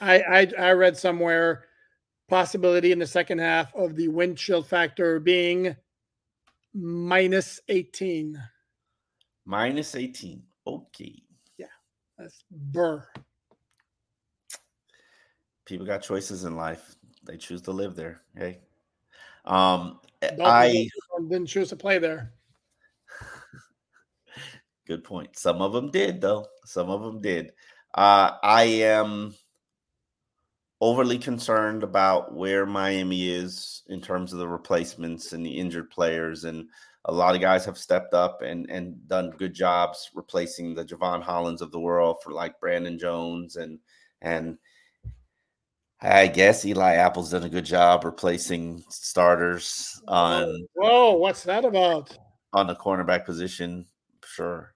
I, 0.00 0.20
I 0.22 0.52
I 0.58 0.70
read 0.72 0.96
somewhere 0.96 1.64
possibility 2.28 2.92
in 2.92 2.98
the 2.98 3.06
second 3.06 3.38
half 3.38 3.74
of 3.74 3.96
the 3.96 4.08
wind 4.08 4.38
chill 4.38 4.62
factor 4.62 5.20
being 5.20 5.76
minus 6.72 7.60
18. 7.68 8.40
minus 9.44 9.94
18. 9.96 10.42
Okay. 10.66 11.22
Yeah. 11.58 11.66
That's 12.16 12.44
burr. 12.50 13.06
People 15.66 15.86
got 15.86 16.02
choices 16.02 16.44
in 16.44 16.56
life. 16.56 16.96
They 17.24 17.36
choose 17.36 17.62
to 17.62 17.72
live 17.72 17.96
there. 17.96 18.22
Hey. 18.36 18.60
Um 19.44 20.00
Dolphins 20.20 20.40
I 20.40 20.88
didn't 21.28 21.46
choose 21.46 21.70
to 21.70 21.76
play 21.76 21.98
there. 21.98 22.32
good 24.86 25.02
point. 25.02 25.36
Some 25.36 25.60
of 25.62 25.72
them 25.72 25.90
did 25.90 26.20
though. 26.20 26.46
Some 26.64 26.90
of 26.90 27.02
them 27.02 27.20
did. 27.20 27.52
Uh 27.94 28.32
I 28.42 28.62
am 28.64 29.34
overly 30.80 31.18
concerned 31.18 31.82
about 31.82 32.34
where 32.34 32.64
Miami 32.64 33.28
is 33.30 33.82
in 33.88 34.00
terms 34.00 34.32
of 34.32 34.38
the 34.38 34.48
replacements 34.48 35.32
and 35.32 35.44
the 35.44 35.58
injured 35.58 35.90
players 35.90 36.44
and 36.44 36.68
a 37.06 37.12
lot 37.12 37.34
of 37.34 37.40
guys 37.40 37.64
have 37.64 37.78
stepped 37.78 38.14
up 38.14 38.42
and 38.42 38.70
and 38.70 39.08
done 39.08 39.30
good 39.30 39.54
jobs 39.54 40.10
replacing 40.14 40.74
the 40.74 40.84
Jevon 40.84 41.22
Hollands 41.22 41.62
of 41.62 41.70
the 41.70 41.80
world 41.80 42.18
for 42.22 42.32
like 42.32 42.60
Brandon 42.60 42.98
Jones 42.98 43.56
and 43.56 43.78
and 44.22 44.58
I 46.02 46.28
guess 46.28 46.64
Eli 46.64 46.94
Apple's 46.94 47.30
done 47.30 47.44
a 47.44 47.48
good 47.50 47.64
job 47.64 48.04
replacing 48.04 48.82
starters 48.88 50.00
on 50.08 50.66
Whoa, 50.74 51.14
what's 51.14 51.42
that 51.44 51.64
about? 51.64 52.16
on 52.52 52.66
the 52.66 52.74
cornerback 52.74 53.24
position, 53.24 53.86
sure. 54.24 54.74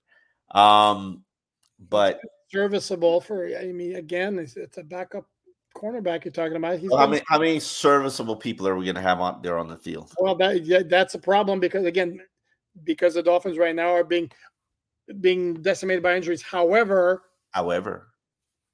Um, 0.53 1.25
but 1.79 2.21
Serviceable 2.51 3.21
for, 3.21 3.49
I 3.49 3.73
mean, 3.73 3.97
again, 3.97 4.39
it's, 4.39 4.57
it's 4.57 4.79
a 4.79 4.85
backup 4.85 5.27
cornerback 5.75 6.25
you're 6.25 6.33
talking 6.33 6.57
about. 6.57 6.79
He's 6.79 6.91
well, 6.91 7.01
how 7.01 7.07
many 7.07 7.23
how 7.27 7.39
many 7.39 7.61
serviceable 7.61 8.37
people 8.37 8.67
are 8.67 8.77
we 8.77 8.85
going 8.85 8.95
to 8.95 9.03
have 9.03 9.21
on 9.21 9.43
there 9.43 9.59
on 9.59 9.69
the 9.69 9.77
field? 9.77 10.13
Well, 10.19 10.35
that 10.37 10.65
yeah, 10.65 10.83
that's 10.89 11.15
a 11.15 11.19
problem 11.19 11.61
because 11.61 11.85
again, 11.85 12.21
because 12.85 13.15
the 13.15 13.23
Dolphins 13.23 13.59
right 13.59 13.75
now 13.75 13.89
are 13.89 14.05
being 14.05 14.31
being 15.21 15.55
decimated 15.55 16.03
by 16.03 16.17
injuries. 16.17 16.43
However, 16.43 17.23
However, 17.51 18.09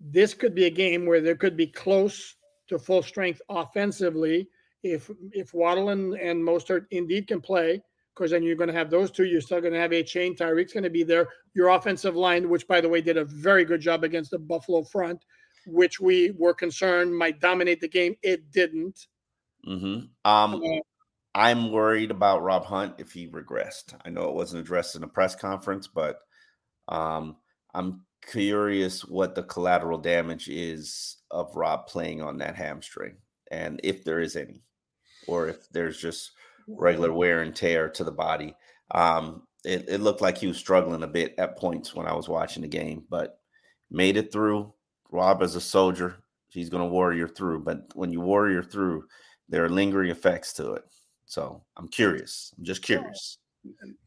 this 0.00 0.32
could 0.32 0.54
be 0.54 0.64
a 0.64 0.70
game 0.70 1.04
where 1.04 1.20
there 1.20 1.36
could 1.36 1.56
be 1.56 1.66
close 1.66 2.36
to 2.68 2.78
full 2.78 3.02
strength 3.02 3.42
offensively 3.48 4.48
if 4.82 5.10
if 5.32 5.52
Waddle 5.52 5.90
and, 5.90 6.14
and 6.14 6.42
Mostert 6.42 6.86
indeed 6.90 7.26
can 7.26 7.40
play. 7.40 7.82
Because 8.16 8.32
then 8.32 8.42
you're 8.42 8.56
going 8.56 8.68
to 8.68 8.74
have 8.74 8.90
those 8.90 9.10
two. 9.10 9.24
You're 9.24 9.40
still 9.40 9.60
going 9.60 9.72
to 9.72 9.78
have 9.78 9.92
a 9.92 10.02
chain. 10.02 10.34
Tyreek's 10.34 10.72
going 10.74 10.84
to 10.84 10.90
be 10.90 11.04
there. 11.04 11.28
Your 11.54 11.68
offensive 11.68 12.16
line, 12.16 12.48
which 12.50 12.66
by 12.66 12.80
the 12.80 12.88
way 12.88 13.00
did 13.00 13.16
a 13.16 13.24
very 13.24 13.64
good 13.64 13.80
job 13.80 14.04
against 14.04 14.32
the 14.32 14.38
Buffalo 14.38 14.82
front, 14.82 15.24
which 15.70 16.00
we 16.00 16.32
were 16.32 16.54
concerned 16.54 17.16
might 17.16 17.40
dominate 17.40 17.80
the 17.80 17.88
game. 17.88 18.16
It 18.22 18.50
didn't. 18.50 19.06
hmm 19.64 20.00
um, 20.24 20.62
Uh, 20.62 20.80
I'm 21.34 21.70
worried 21.72 22.10
about 22.10 22.42
Rob 22.42 22.64
Hunt 22.64 22.96
if 22.98 23.12
he 23.12 23.28
regressed. 23.28 23.94
I 24.04 24.10
know 24.10 24.28
it 24.28 24.34
wasn't 24.34 24.62
addressed 24.62 24.96
in 24.96 25.04
a 25.04 25.08
press 25.08 25.34
conference, 25.36 25.86
but 25.88 26.20
Um, 26.88 27.38
I'm 27.74 28.06
curious 28.30 29.04
what 29.04 29.34
the 29.34 29.44
collateral 29.44 29.98
damage 29.98 30.48
is 30.48 31.18
of 31.30 31.56
Rob 31.56 31.86
playing 31.88 32.22
on 32.22 32.38
that 32.38 32.56
hamstring, 32.56 33.16
and 33.50 33.80
if 33.84 34.04
there 34.04 34.20
is 34.20 34.36
any, 34.36 34.62
or 35.26 35.48
if 35.48 35.68
there's 35.70 35.98
just 36.00 36.32
regular 36.68 37.12
wear 37.12 37.42
and 37.42 37.54
tear 37.56 37.88
to 37.90 38.04
the 38.04 38.12
body. 38.12 38.54
Um, 38.92 39.46
it, 39.64 39.86
it 39.88 40.00
looked 40.00 40.20
like 40.22 40.38
he 40.38 40.46
was 40.48 40.58
struggling 40.58 41.02
a 41.02 41.08
bit 41.08 41.34
at 41.38 41.58
points 41.58 41.94
when 41.94 42.06
I 42.06 42.14
was 42.14 42.28
watching 42.28 42.62
the 42.62 42.68
game, 42.68 43.04
but 43.10 43.40
made 43.90 44.16
it 44.16 44.32
through. 44.32 44.72
Rob 45.10 45.42
is 45.42 45.54
a 45.54 45.60
soldier. 45.60 46.16
He's 46.48 46.68
going 46.68 46.82
to 46.82 46.88
warrior 46.88 47.28
through. 47.28 47.60
But 47.60 47.84
when 47.94 48.12
you 48.12 48.20
warrior 48.20 48.62
through, 48.62 49.04
there 49.48 49.64
are 49.64 49.68
lingering 49.68 50.10
effects 50.10 50.52
to 50.54 50.72
it. 50.72 50.84
So 51.26 51.62
I'm 51.76 51.88
curious. 51.88 52.52
I'm 52.58 52.64
just 52.64 52.82
curious. 52.82 53.38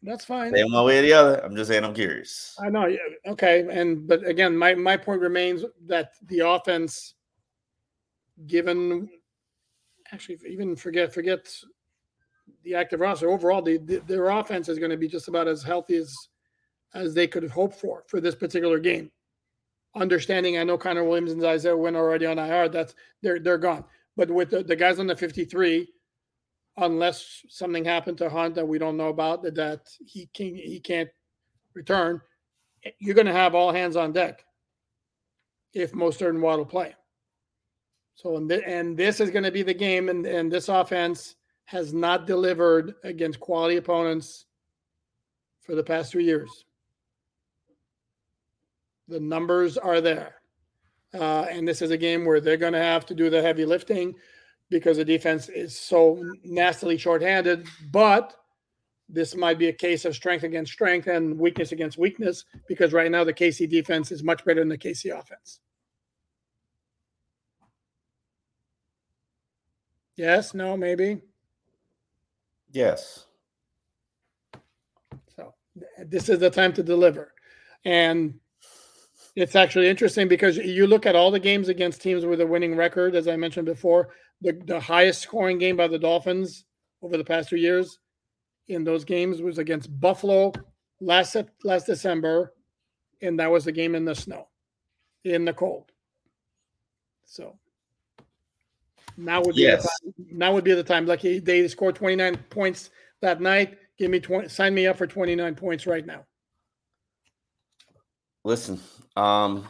That's 0.01 0.25
fine. 0.25 0.53
Say 0.53 0.63
one 0.63 0.85
way 0.85 0.99
or 0.99 1.01
the 1.03 1.13
other. 1.13 1.45
I'm 1.45 1.55
just 1.55 1.69
saying 1.69 1.83
I'm 1.83 1.93
curious. 1.93 2.55
I 2.59 2.69
know. 2.69 2.93
Okay. 3.27 3.65
And 3.69 4.07
but 4.07 4.25
again, 4.25 4.57
my 4.57 4.73
my 4.73 4.97
point 4.97 5.21
remains 5.21 5.63
that 5.85 6.13
the 6.27 6.39
offense, 6.39 7.13
given 8.47 9.07
actually 10.11 10.39
even 10.49 10.75
forget 10.75 11.13
forget 11.13 11.47
the 12.63 12.75
active 12.75 12.99
roster 12.99 13.29
overall, 13.29 13.61
the, 13.61 13.77
the, 13.77 13.97
their 14.07 14.29
offense 14.29 14.69
is 14.69 14.79
going 14.79 14.91
to 14.91 14.97
be 14.97 15.07
just 15.07 15.27
about 15.27 15.47
as 15.47 15.63
healthy 15.63 15.97
as 15.97 16.15
as 16.93 17.13
they 17.13 17.27
could 17.27 17.49
hope 17.49 17.73
for 17.73 18.03
for 18.07 18.19
this 18.19 18.35
particular 18.35 18.79
game. 18.79 19.11
Understanding, 19.95 20.57
I 20.57 20.63
know 20.63 20.77
Connor 20.77 21.03
Williams 21.03 21.31
and 21.31 21.43
Isaiah 21.45 21.77
Wynn 21.77 21.95
already 21.95 22.25
on 22.25 22.39
IR. 22.39 22.69
That's 22.69 22.95
they're 23.21 23.39
they're 23.39 23.59
gone. 23.59 23.85
But 24.15 24.29
with 24.29 24.49
the, 24.49 24.63
the 24.63 24.75
guys 24.75 24.99
on 24.99 25.07
the 25.07 25.15
53, 25.15 25.87
unless 26.77 27.43
something 27.49 27.85
happened 27.85 28.17
to 28.19 28.29
Hunt 28.29 28.55
that 28.55 28.67
we 28.67 28.79
don't 28.79 28.97
know 28.97 29.09
about 29.09 29.43
that, 29.43 29.55
that 29.55 29.89
he 30.05 30.29
can 30.33 30.55
he 30.55 30.79
can't 30.79 31.09
return, 31.73 32.21
eh, 32.85 32.91
you're 32.99 33.15
going 33.15 33.27
to 33.27 33.33
have 33.33 33.55
all 33.55 33.71
hands 33.71 33.95
on 33.95 34.13
deck 34.13 34.43
if 35.73 35.91
Mostert 35.93 36.29
and 36.29 36.41
Waddle 36.41 36.65
play. 36.65 36.95
So 38.15 38.37
and, 38.37 38.49
th- 38.49 38.63
and 38.65 38.95
this 38.97 39.19
is 39.19 39.31
going 39.31 39.43
to 39.43 39.51
be 39.51 39.63
the 39.63 39.73
game, 39.73 40.09
and, 40.09 40.25
and 40.25 40.51
this 40.51 40.69
offense 40.69 41.35
has 41.65 41.93
not 41.93 42.27
delivered 42.27 42.95
against 43.03 43.39
quality 43.39 43.77
opponents 43.77 44.45
for 45.61 45.75
the 45.75 45.83
past 45.83 46.11
three 46.11 46.25
years. 46.25 46.65
The 49.07 49.19
numbers 49.19 49.77
are 49.77 50.01
there. 50.01 50.35
Uh, 51.13 51.45
and 51.49 51.67
this 51.67 51.81
is 51.81 51.91
a 51.91 51.97
game 51.97 52.25
where 52.25 52.41
they're 52.41 52.57
going 52.57 52.73
to 52.73 52.79
have 52.79 53.05
to 53.05 53.13
do 53.13 53.29
the 53.29 53.41
heavy 53.41 53.65
lifting 53.65 54.15
because 54.69 54.97
the 54.97 55.05
defense 55.05 55.49
is 55.49 55.77
so 55.77 56.23
nastily 56.43 56.97
shorthanded. 56.97 57.67
But 57.91 58.33
this 59.09 59.35
might 59.35 59.59
be 59.59 59.67
a 59.67 59.73
case 59.73 60.05
of 60.05 60.15
strength 60.15 60.43
against 60.43 60.71
strength 60.71 61.07
and 61.07 61.37
weakness 61.37 61.71
against 61.71 61.97
weakness 61.97 62.45
because 62.67 62.93
right 62.93 63.11
now 63.11 63.23
the 63.23 63.33
KC 63.33 63.69
defense 63.69 64.11
is 64.11 64.23
much 64.23 64.43
better 64.43 64.61
than 64.61 64.69
the 64.69 64.77
KC 64.77 65.17
offense. 65.17 65.59
Yes, 70.15 70.53
no, 70.53 70.77
maybe. 70.77 71.21
Yes. 72.71 73.27
So 75.35 75.53
this 75.99 76.29
is 76.29 76.39
the 76.39 76.49
time 76.49 76.73
to 76.73 76.83
deliver. 76.83 77.33
And 77.85 78.39
it's 79.35 79.55
actually 79.55 79.89
interesting 79.89 80.27
because 80.27 80.57
you 80.57 80.85
look 80.85 81.05
at 81.05 81.15
all 81.15 81.31
the 81.31 81.39
games 81.39 81.69
against 81.69 82.01
teams 82.01 82.25
with 82.25 82.41
a 82.41 82.47
winning 82.47 82.75
record, 82.75 83.15
as 83.15 83.27
I 83.27 83.35
mentioned 83.35 83.65
before, 83.65 84.09
the, 84.41 84.53
the 84.65 84.79
highest 84.79 85.21
scoring 85.21 85.57
game 85.57 85.75
by 85.75 85.87
the 85.87 85.97
Dolphins 85.97 86.65
over 87.01 87.17
the 87.17 87.23
past 87.23 87.49
two 87.49 87.57
years 87.57 87.99
in 88.67 88.83
those 88.83 89.03
games 89.03 89.41
was 89.41 89.57
against 89.57 89.99
Buffalo 89.99 90.53
last 91.01 91.35
last 91.63 91.85
December, 91.85 92.53
and 93.21 93.39
that 93.39 93.51
was 93.51 93.65
the 93.65 93.71
game 93.71 93.95
in 93.95 94.05
the 94.05 94.15
snow, 94.15 94.47
in 95.23 95.45
the 95.45 95.53
cold. 95.53 95.91
So 97.25 97.57
now 99.17 99.41
would 99.41 99.55
be 99.55 99.63
yes. 99.63 99.83
the 99.83 100.11
time, 100.11 100.37
now 100.37 100.53
would 100.53 100.63
be 100.63 100.73
the 100.73 100.83
time. 100.83 101.05
Like 101.05 101.21
they 101.21 101.67
scored 101.67 101.95
29 101.95 102.37
points 102.49 102.89
that 103.21 103.41
night. 103.41 103.77
Give 103.97 104.09
me 104.09 104.19
20, 104.19 104.47
sign 104.47 104.73
me 104.73 104.87
up 104.87 104.97
for 104.97 105.07
29 105.07 105.55
points 105.55 105.87
right 105.87 106.05
now. 106.05 106.25
Listen, 108.45 108.79
um, 109.15 109.65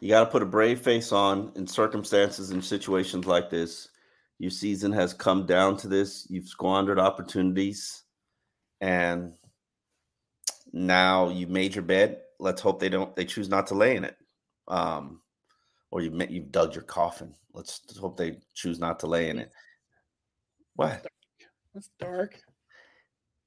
you 0.00 0.08
got 0.08 0.24
to 0.24 0.30
put 0.30 0.42
a 0.42 0.46
brave 0.46 0.80
face 0.80 1.12
on 1.12 1.52
in 1.56 1.66
circumstances 1.66 2.50
and 2.50 2.64
situations 2.64 3.26
like 3.26 3.50
this. 3.50 3.88
Your 4.38 4.50
season 4.50 4.90
has 4.92 5.12
come 5.12 5.44
down 5.44 5.76
to 5.78 5.88
this. 5.88 6.26
You've 6.30 6.48
squandered 6.48 6.98
opportunities, 6.98 8.04
and 8.80 9.34
now 10.72 11.28
you've 11.28 11.50
made 11.50 11.74
your 11.74 11.84
bed. 11.84 12.22
Let's 12.38 12.62
hope 12.62 12.80
they 12.80 12.88
don't. 12.88 13.14
They 13.14 13.26
choose 13.26 13.50
not 13.50 13.66
to 13.66 13.74
lay 13.74 13.96
in 13.96 14.04
it. 14.04 14.16
Um, 14.66 15.20
or 15.90 16.00
you've 16.00 16.14
met, 16.14 16.30
you've 16.30 16.52
dug 16.52 16.74
your 16.74 16.84
coffin. 16.84 17.34
Let's 17.52 17.82
hope 17.98 18.16
they 18.16 18.38
choose 18.54 18.78
not 18.78 18.98
to 19.00 19.06
lay 19.06 19.28
in 19.28 19.38
it. 19.38 19.50
What? 20.76 21.06
That's 21.74 21.90
dark. 21.98 22.40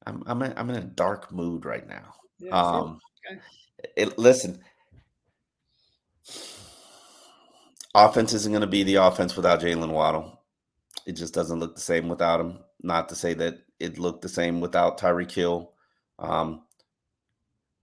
I'm 0.06 0.22
I'm 0.28 0.44
in, 0.44 0.54
I'm 0.56 0.70
in 0.70 0.76
a 0.76 0.82
dark 0.82 1.32
mood 1.32 1.66
right 1.66 1.88
now. 1.88 2.14
Yeah, 2.38 2.52
um, 2.52 3.00
okay. 3.32 3.42
It, 3.96 4.18
listen, 4.18 4.60
offense 7.96 8.34
isn't 8.34 8.52
going 8.52 8.62
to 8.62 8.68
be 8.68 8.84
the 8.84 8.96
offense 8.96 9.36
without 9.36 9.62
Jaylen 9.62 9.92
Waddle. 9.92 10.40
It 11.06 11.14
just 11.14 11.34
doesn't 11.34 11.60
look 11.60 11.76
the 11.76 11.82
same 11.82 12.08
without 12.10 12.40
him. 12.40 12.60
Not 12.82 13.10
to 13.10 13.16
say 13.16 13.34
that 13.36 13.60
it 13.80 14.00
looked 14.00 14.22
the 14.22 14.30
same 14.30 14.62
without 14.62 15.00
Tyreek 15.00 15.32
Hill. 15.32 15.74
Um, 16.20 16.64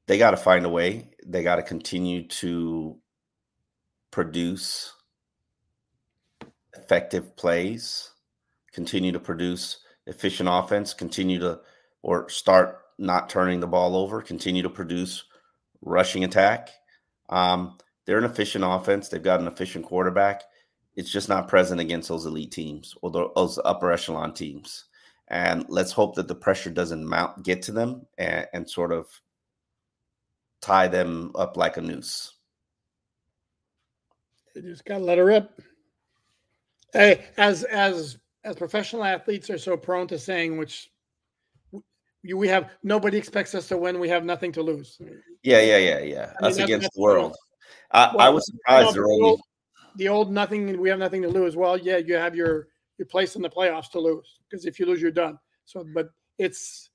they 0.06 0.18
got 0.18 0.32
to 0.32 0.36
find 0.36 0.64
a 0.64 0.70
way. 0.70 1.10
They 1.26 1.42
got 1.42 1.56
to 1.56 1.62
continue 1.62 2.26
to 2.28 2.98
produce 4.10 4.92
effective 6.76 7.36
plays, 7.36 8.10
continue 8.72 9.12
to 9.12 9.20
produce 9.20 9.78
efficient 10.06 10.48
offense, 10.50 10.94
continue 10.94 11.38
to 11.38 11.60
or 12.02 12.28
start 12.28 12.78
not 12.98 13.28
turning 13.28 13.60
the 13.60 13.66
ball 13.66 13.96
over, 13.96 14.20
continue 14.22 14.62
to 14.62 14.70
produce 14.70 15.24
rushing 15.82 16.24
attack. 16.24 16.70
Um, 17.28 17.78
they're 18.06 18.18
an 18.18 18.24
efficient 18.24 18.64
offense. 18.66 19.08
They've 19.08 19.22
got 19.22 19.40
an 19.40 19.46
efficient 19.46 19.84
quarterback. 19.84 20.42
It's 20.96 21.10
just 21.10 21.28
not 21.28 21.48
present 21.48 21.80
against 21.80 22.08
those 22.08 22.26
elite 22.26 22.52
teams 22.52 22.94
or 23.02 23.10
those 23.10 23.58
upper 23.64 23.92
echelon 23.92 24.34
teams. 24.34 24.86
And 25.28 25.64
let's 25.68 25.92
hope 25.92 26.16
that 26.16 26.26
the 26.26 26.34
pressure 26.34 26.70
doesn't 26.70 27.06
mount, 27.06 27.44
get 27.44 27.62
to 27.62 27.72
them, 27.72 28.06
and, 28.18 28.46
and 28.52 28.68
sort 28.68 28.92
of 28.92 29.06
tie 30.60 30.88
them 30.88 31.30
up 31.36 31.56
like 31.56 31.76
a 31.76 31.80
noose. 31.80 32.34
You 34.54 34.62
just 34.62 34.84
gotta 34.84 35.04
let 35.04 35.18
her 35.18 35.24
rip. 35.24 35.62
Hey, 36.92 37.26
as 37.36 37.62
as 37.64 38.18
as 38.42 38.56
professional 38.56 39.04
athletes 39.04 39.48
are 39.50 39.58
so 39.58 39.76
prone 39.76 40.08
to 40.08 40.18
saying, 40.18 40.58
which 40.58 40.90
we 42.22 42.48
have 42.48 42.70
nobody 42.82 43.16
expects 43.16 43.54
us 43.54 43.68
to 43.68 43.76
win. 43.76 43.98
We 43.98 44.08
have 44.08 44.24
nothing 44.24 44.52
to 44.52 44.62
lose. 44.62 44.98
Yeah, 45.42 45.60
yeah, 45.60 45.78
yeah, 45.78 45.98
yeah. 46.00 46.32
I 46.40 46.44
mean, 46.44 46.52
us 46.52 46.58
against 46.58 46.90
the 46.94 47.00
world. 47.00 47.36
I, 47.92 48.12
well, 48.14 48.26
I, 48.26 48.30
was 48.30 48.46
surprised. 48.46 48.94
the, 48.94 49.02
old, 49.02 49.40
the 49.96 50.08
old 50.08 50.30
nothing. 50.30 50.78
We 50.80 50.88
have 50.90 50.98
nothing 50.98 51.22
to 51.22 51.28
lose. 51.28 51.56
Well, 51.56 51.78
yeah, 51.78 51.96
you 51.96 52.14
have 52.14 52.34
your 52.34 52.68
your 52.98 53.06
place 53.06 53.36
in 53.36 53.42
the 53.42 53.50
playoffs 53.50 53.90
to 53.92 54.00
lose 54.00 54.38
because 54.48 54.66
if 54.66 54.78
you 54.78 54.86
lose, 54.86 55.00
you're 55.00 55.10
done. 55.10 55.38
So, 55.64 55.84
but 55.94 56.10
it's 56.38 56.90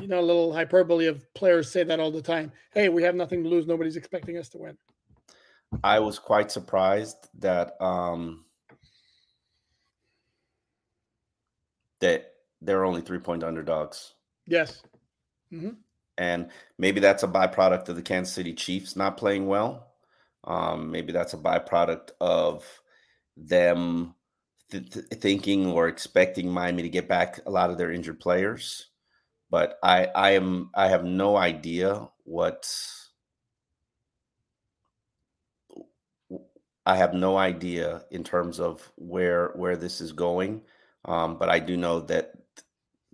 you 0.00 0.08
know 0.08 0.20
a 0.20 0.22
little 0.22 0.52
hyperbole 0.52 1.06
of 1.06 1.22
players 1.34 1.70
say 1.70 1.84
that 1.84 2.00
all 2.00 2.10
the 2.10 2.22
time. 2.22 2.50
Hey, 2.72 2.88
we 2.88 3.02
have 3.02 3.14
nothing 3.14 3.42
to 3.42 3.48
lose. 3.48 3.66
Nobody's 3.66 3.96
expecting 3.96 4.38
us 4.38 4.48
to 4.50 4.58
win. 4.58 4.78
I 5.82 5.98
was 5.98 6.18
quite 6.18 6.50
surprised 6.50 7.28
that 7.40 7.80
um 7.80 8.44
that 12.00 12.34
they're 12.60 12.84
only 12.84 13.02
three 13.02 13.18
point 13.18 13.44
underdogs. 13.44 14.14
Yes. 14.46 14.82
Mm-hmm. 15.52 15.70
And 16.18 16.50
maybe 16.78 17.00
that's 17.00 17.22
a 17.22 17.28
byproduct 17.28 17.88
of 17.88 17.96
the 17.96 18.02
Kansas 18.02 18.34
City 18.34 18.54
Chiefs 18.54 18.96
not 18.96 19.16
playing 19.16 19.46
well. 19.46 19.88
Um, 20.44 20.90
maybe 20.90 21.12
that's 21.12 21.34
a 21.34 21.38
byproduct 21.38 22.10
of 22.20 22.64
them 23.36 24.14
th- 24.70 24.90
th- 24.90 25.06
thinking 25.20 25.66
or 25.66 25.88
expecting 25.88 26.48
Miami 26.50 26.82
to 26.82 26.88
get 26.88 27.08
back 27.08 27.40
a 27.46 27.50
lot 27.50 27.70
of 27.70 27.78
their 27.78 27.90
injured 27.90 28.20
players. 28.20 28.90
But 29.50 29.78
I, 29.82 30.06
I 30.06 30.30
am, 30.32 30.70
I 30.74 30.88
have 30.88 31.04
no 31.04 31.36
idea 31.36 32.08
what 32.24 32.68
I 36.86 36.96
have 36.96 37.14
no 37.14 37.36
idea 37.38 38.04
in 38.10 38.24
terms 38.24 38.60
of 38.60 38.92
where 38.96 39.48
where 39.56 39.76
this 39.76 40.00
is 40.00 40.12
going, 40.12 40.62
um, 41.06 41.38
but 41.38 41.48
I 41.48 41.58
do 41.58 41.76
know 41.76 42.00
that 42.00 42.32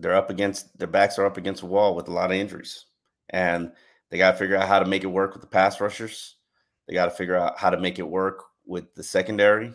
they're 0.01 0.17
up 0.17 0.31
against 0.31 0.77
their 0.79 0.89
backs 0.89 1.19
are 1.19 1.27
up 1.27 1.37
against 1.37 1.63
a 1.63 1.67
wall 1.67 1.95
with 1.95 2.09
a 2.09 2.13
lot 2.13 2.31
of 2.31 2.37
injuries, 2.37 2.87
and 3.31 3.73
they 4.11 4.19
got 4.19 4.33
to 4.33 4.39
figure 4.39 4.57
out 4.57 4.69
how 4.69 4.79
to 4.79 4.87
make 4.87 5.05
it 5.05 5.09
work 5.09 5.33
with 5.33 5.43
the 5.43 5.49
pass 5.49 5.81
rushers. 5.81 6.37
They 6.87 6.95
got 6.95 7.07
to 7.07 7.11
figure 7.13 7.37
out 7.37 7.59
how 7.59 7.71
to 7.71 7.79
make 7.79 7.99
it 7.99 8.09
work 8.09 8.45
with 8.67 8.95
the 8.95 9.03
secondary. 9.03 9.73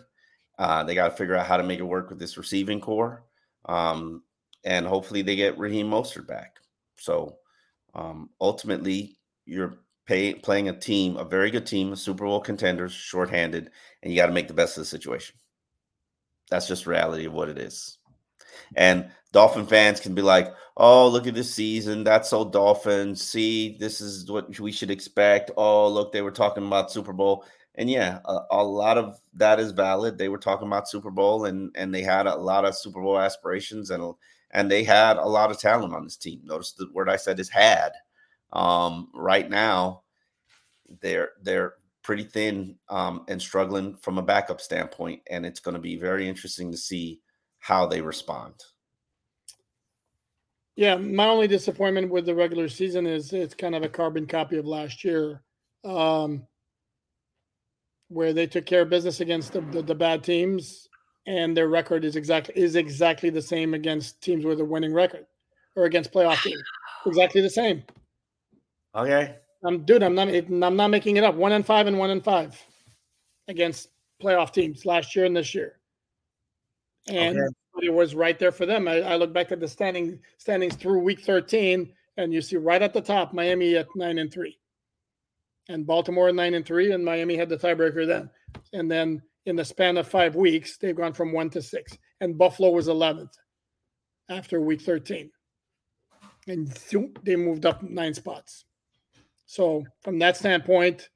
Uh, 0.58 0.84
they 0.84 0.96
got 0.96 1.10
to 1.10 1.16
figure 1.16 1.36
out 1.36 1.46
how 1.46 1.58
to 1.58 1.64
make 1.64 1.80
it 1.80 1.84
work 1.84 2.10
with 2.10 2.20
this 2.20 2.38
receiving 2.38 2.82
core, 2.82 3.24
um, 3.66 4.24
and 4.64 4.86
hopefully 4.86 5.22
they 5.22 5.36
get 5.36 5.58
Raheem 5.58 5.90
Mostert 5.90 6.28
back. 6.28 6.58
So 6.98 7.38
um, 7.94 8.30
ultimately, 8.42 9.18
you're 9.46 9.78
pay, 10.06 10.34
playing 10.34 10.70
a 10.70 10.80
team, 10.80 11.18
a 11.18 11.26
very 11.26 11.52
good 11.52 11.66
team, 11.66 11.96
Super 11.96 12.26
Bowl 12.26 12.40
contenders, 12.40 12.92
shorthanded, 12.92 13.70
and 14.02 14.12
you 14.12 14.18
got 14.20 14.28
to 14.28 14.34
make 14.34 14.48
the 14.48 14.54
best 14.54 14.78
of 14.78 14.82
the 14.82 14.86
situation. 14.86 15.36
That's 16.50 16.68
just 16.68 16.86
reality 16.86 17.26
of 17.26 17.34
what 17.34 17.50
it 17.50 17.58
is. 17.58 17.98
And 18.76 19.10
Dolphin 19.32 19.66
fans 19.66 20.00
can 20.00 20.16
be 20.16 20.22
like, 20.22 20.54
"Oh, 20.78 21.08
look 21.08 21.28
at 21.28 21.34
this 21.34 21.54
season. 21.54 22.04
That's 22.04 22.30
so 22.30 22.46
Dolphins. 22.50 23.22
See, 23.22 23.78
this 23.80 24.02
is 24.02 24.30
what 24.32 24.60
we 24.60 24.72
should 24.72 24.92
expect. 24.92 25.52
Oh, 25.58 25.90
look, 25.90 26.12
they 26.12 26.22
were 26.22 26.32
talking 26.32 26.66
about 26.66 26.92
Super 26.92 27.14
Bowl." 27.14 27.46
And 27.78 27.90
yeah, 27.90 28.20
a, 28.26 28.40
a, 28.52 28.64
lot 28.64 28.98
of 28.98 29.20
that 29.34 29.60
is 29.60 29.72
valid. 29.72 30.18
They 30.18 30.30
were 30.30 30.38
talking 30.38 30.68
about 30.68 30.88
Super 30.90 31.12
Bowl, 31.12 31.46
and 31.46 31.72
and 31.76 31.94
they 31.94 32.02
had 32.02 32.28
a 32.28 32.36
lot 32.36 32.66
of 32.66 32.76
Super 32.76 33.02
Bowl 33.02 33.20
aspirations, 33.20 33.90
and 33.90 34.14
and 34.52 34.72
they 34.72 34.84
had 34.84 35.18
a 35.18 35.26
lot 35.26 35.52
of 35.52 35.60
talent 35.60 35.94
on 35.94 36.06
this 36.06 36.18
team. 36.18 36.42
Notice 36.44 36.72
the 36.72 36.88
word 36.94 37.10
I 37.10 37.18
said 37.18 37.40
is 37.40 37.50
had. 37.50 37.92
Um, 38.54 39.10
right 39.14 39.50
now, 39.50 40.04
they're 41.02 41.32
they're 41.42 41.74
pretty 42.04 42.24
thin 42.24 42.78
um, 42.88 43.26
and 43.28 43.42
struggling 43.42 43.98
from 43.98 44.18
a 44.18 44.24
backup 44.24 44.62
standpoint, 44.62 45.22
and 45.30 45.46
it's 45.46 45.60
going 45.60 45.76
to 45.76 45.82
be 45.82 45.98
very 45.98 46.30
interesting 46.30 46.72
to 46.72 46.78
see 46.78 47.20
how 47.66 47.84
they 47.84 48.00
respond. 48.00 48.54
Yeah, 50.76 50.98
my 50.98 51.26
only 51.26 51.48
disappointment 51.48 52.12
with 52.12 52.28
the 52.28 52.36
regular 52.36 52.70
season 52.70 53.08
is 53.08 53.34
it's 53.34 53.56
kind 53.56 53.74
of 53.74 53.82
a 53.82 53.90
carbon 53.90 54.28
copy 54.28 54.58
of 54.58 54.68
last 54.68 55.04
year, 55.04 55.42
um, 55.84 56.46
where 58.10 58.34
they 58.34 58.46
took 58.46 58.68
care 58.68 58.84
of 58.84 58.90
business 58.90 59.20
against 59.20 59.52
the, 59.52 59.62
the, 59.62 59.82
the 59.82 59.96
bad 59.96 60.24
teams, 60.24 60.90
and 61.26 61.58
their 61.58 61.68
record 61.68 62.06
is 62.06 62.16
exactly 62.16 62.56
is 62.56 62.76
exactly 62.76 63.32
the 63.32 63.42
same 63.42 63.74
against 63.74 64.22
teams 64.22 64.46
with 64.46 64.60
a 64.60 64.66
winning 64.66 64.94
record, 64.94 65.26
or 65.76 65.86
against 65.86 66.14
playoff 66.14 66.44
teams, 66.44 66.62
exactly 67.08 67.42
the 67.42 67.50
same. 67.50 67.82
Okay, 68.94 69.38
I'm 69.64 69.84
dude. 69.86 70.04
I'm 70.04 70.14
not. 70.14 70.28
I'm 70.28 70.76
not 70.76 70.90
making 70.90 71.18
it 71.18 71.24
up. 71.24 71.34
One 71.34 71.54
and 71.54 71.66
five 71.66 71.88
and 71.88 71.98
one 71.98 72.12
and 72.12 72.24
five 72.24 72.62
against 73.48 73.90
playoff 74.22 74.54
teams 74.54 74.86
last 74.86 75.16
year 75.16 75.26
and 75.26 75.36
this 75.36 75.56
year, 75.56 75.80
and 77.08 77.38
okay. 77.38 77.88
it 77.88 77.94
was 77.94 78.16
right 78.16 78.38
there 78.40 78.52
for 78.52 78.66
them. 78.66 78.88
I, 78.88 79.02
I, 79.02 79.16
look 79.16 79.34
back 79.34 79.52
at 79.52 79.60
the 79.60 79.68
standing 79.68 80.20
standings 80.38 80.76
through 80.76 81.00
week 81.00 81.22
13, 81.22 81.92
and 82.18 82.34
you 82.34 82.42
see 82.42 82.58
right 82.58 82.82
at 82.82 82.94
the 82.94 83.02
top 83.02 83.34
Miami 83.34 83.76
at 83.76 83.88
nine 83.96 84.18
and 84.18 84.32
three, 84.32 84.58
and 85.70 85.86
Baltimore 85.86 86.30
at 86.30 86.36
nine 86.36 86.54
and 86.54 86.66
three, 86.66 86.92
and 86.92 87.04
Miami 87.04 87.36
had 87.36 87.50
the 87.50 87.58
tiebreaker 87.58 88.08
then, 88.08 88.30
and 88.74 88.90
then 88.90 89.22
in 89.46 89.56
the 89.56 89.66
span 89.66 89.98
of 89.98 90.08
five 90.08 90.36
weeks 90.36 90.78
they've 90.78 90.96
gone 90.96 91.14
from 91.14 91.32
one 91.32 91.50
to 91.52 91.62
six, 91.62 91.98
and 92.22 92.38
Buffalo 92.38 92.72
was 92.72 92.88
11th 92.88 93.34
after 94.30 94.60
week 94.60 94.82
13, 94.82 95.30
and 96.48 96.68
they 97.24 97.36
moved 97.36 97.66
up 97.66 97.84
nine 97.84 98.14
spots. 98.14 98.66
So 99.46 99.86
from 100.02 100.18
that 100.20 100.38
standpoint, 100.38 101.10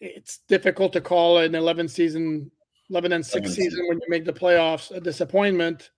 it's 0.00 0.38
difficult 0.48 0.92
to 0.94 1.00
call 1.00 1.38
an 1.38 1.54
11 1.54 1.88
season, 1.88 2.50
11 2.90 3.12
and 3.12 3.24
six 3.24 3.54
season 3.54 3.86
when 3.88 3.98
you 3.98 4.06
make 4.08 4.24
the 4.24 4.32
playoffs 4.32 4.94
a 4.94 5.00
disappointment, 5.00 5.90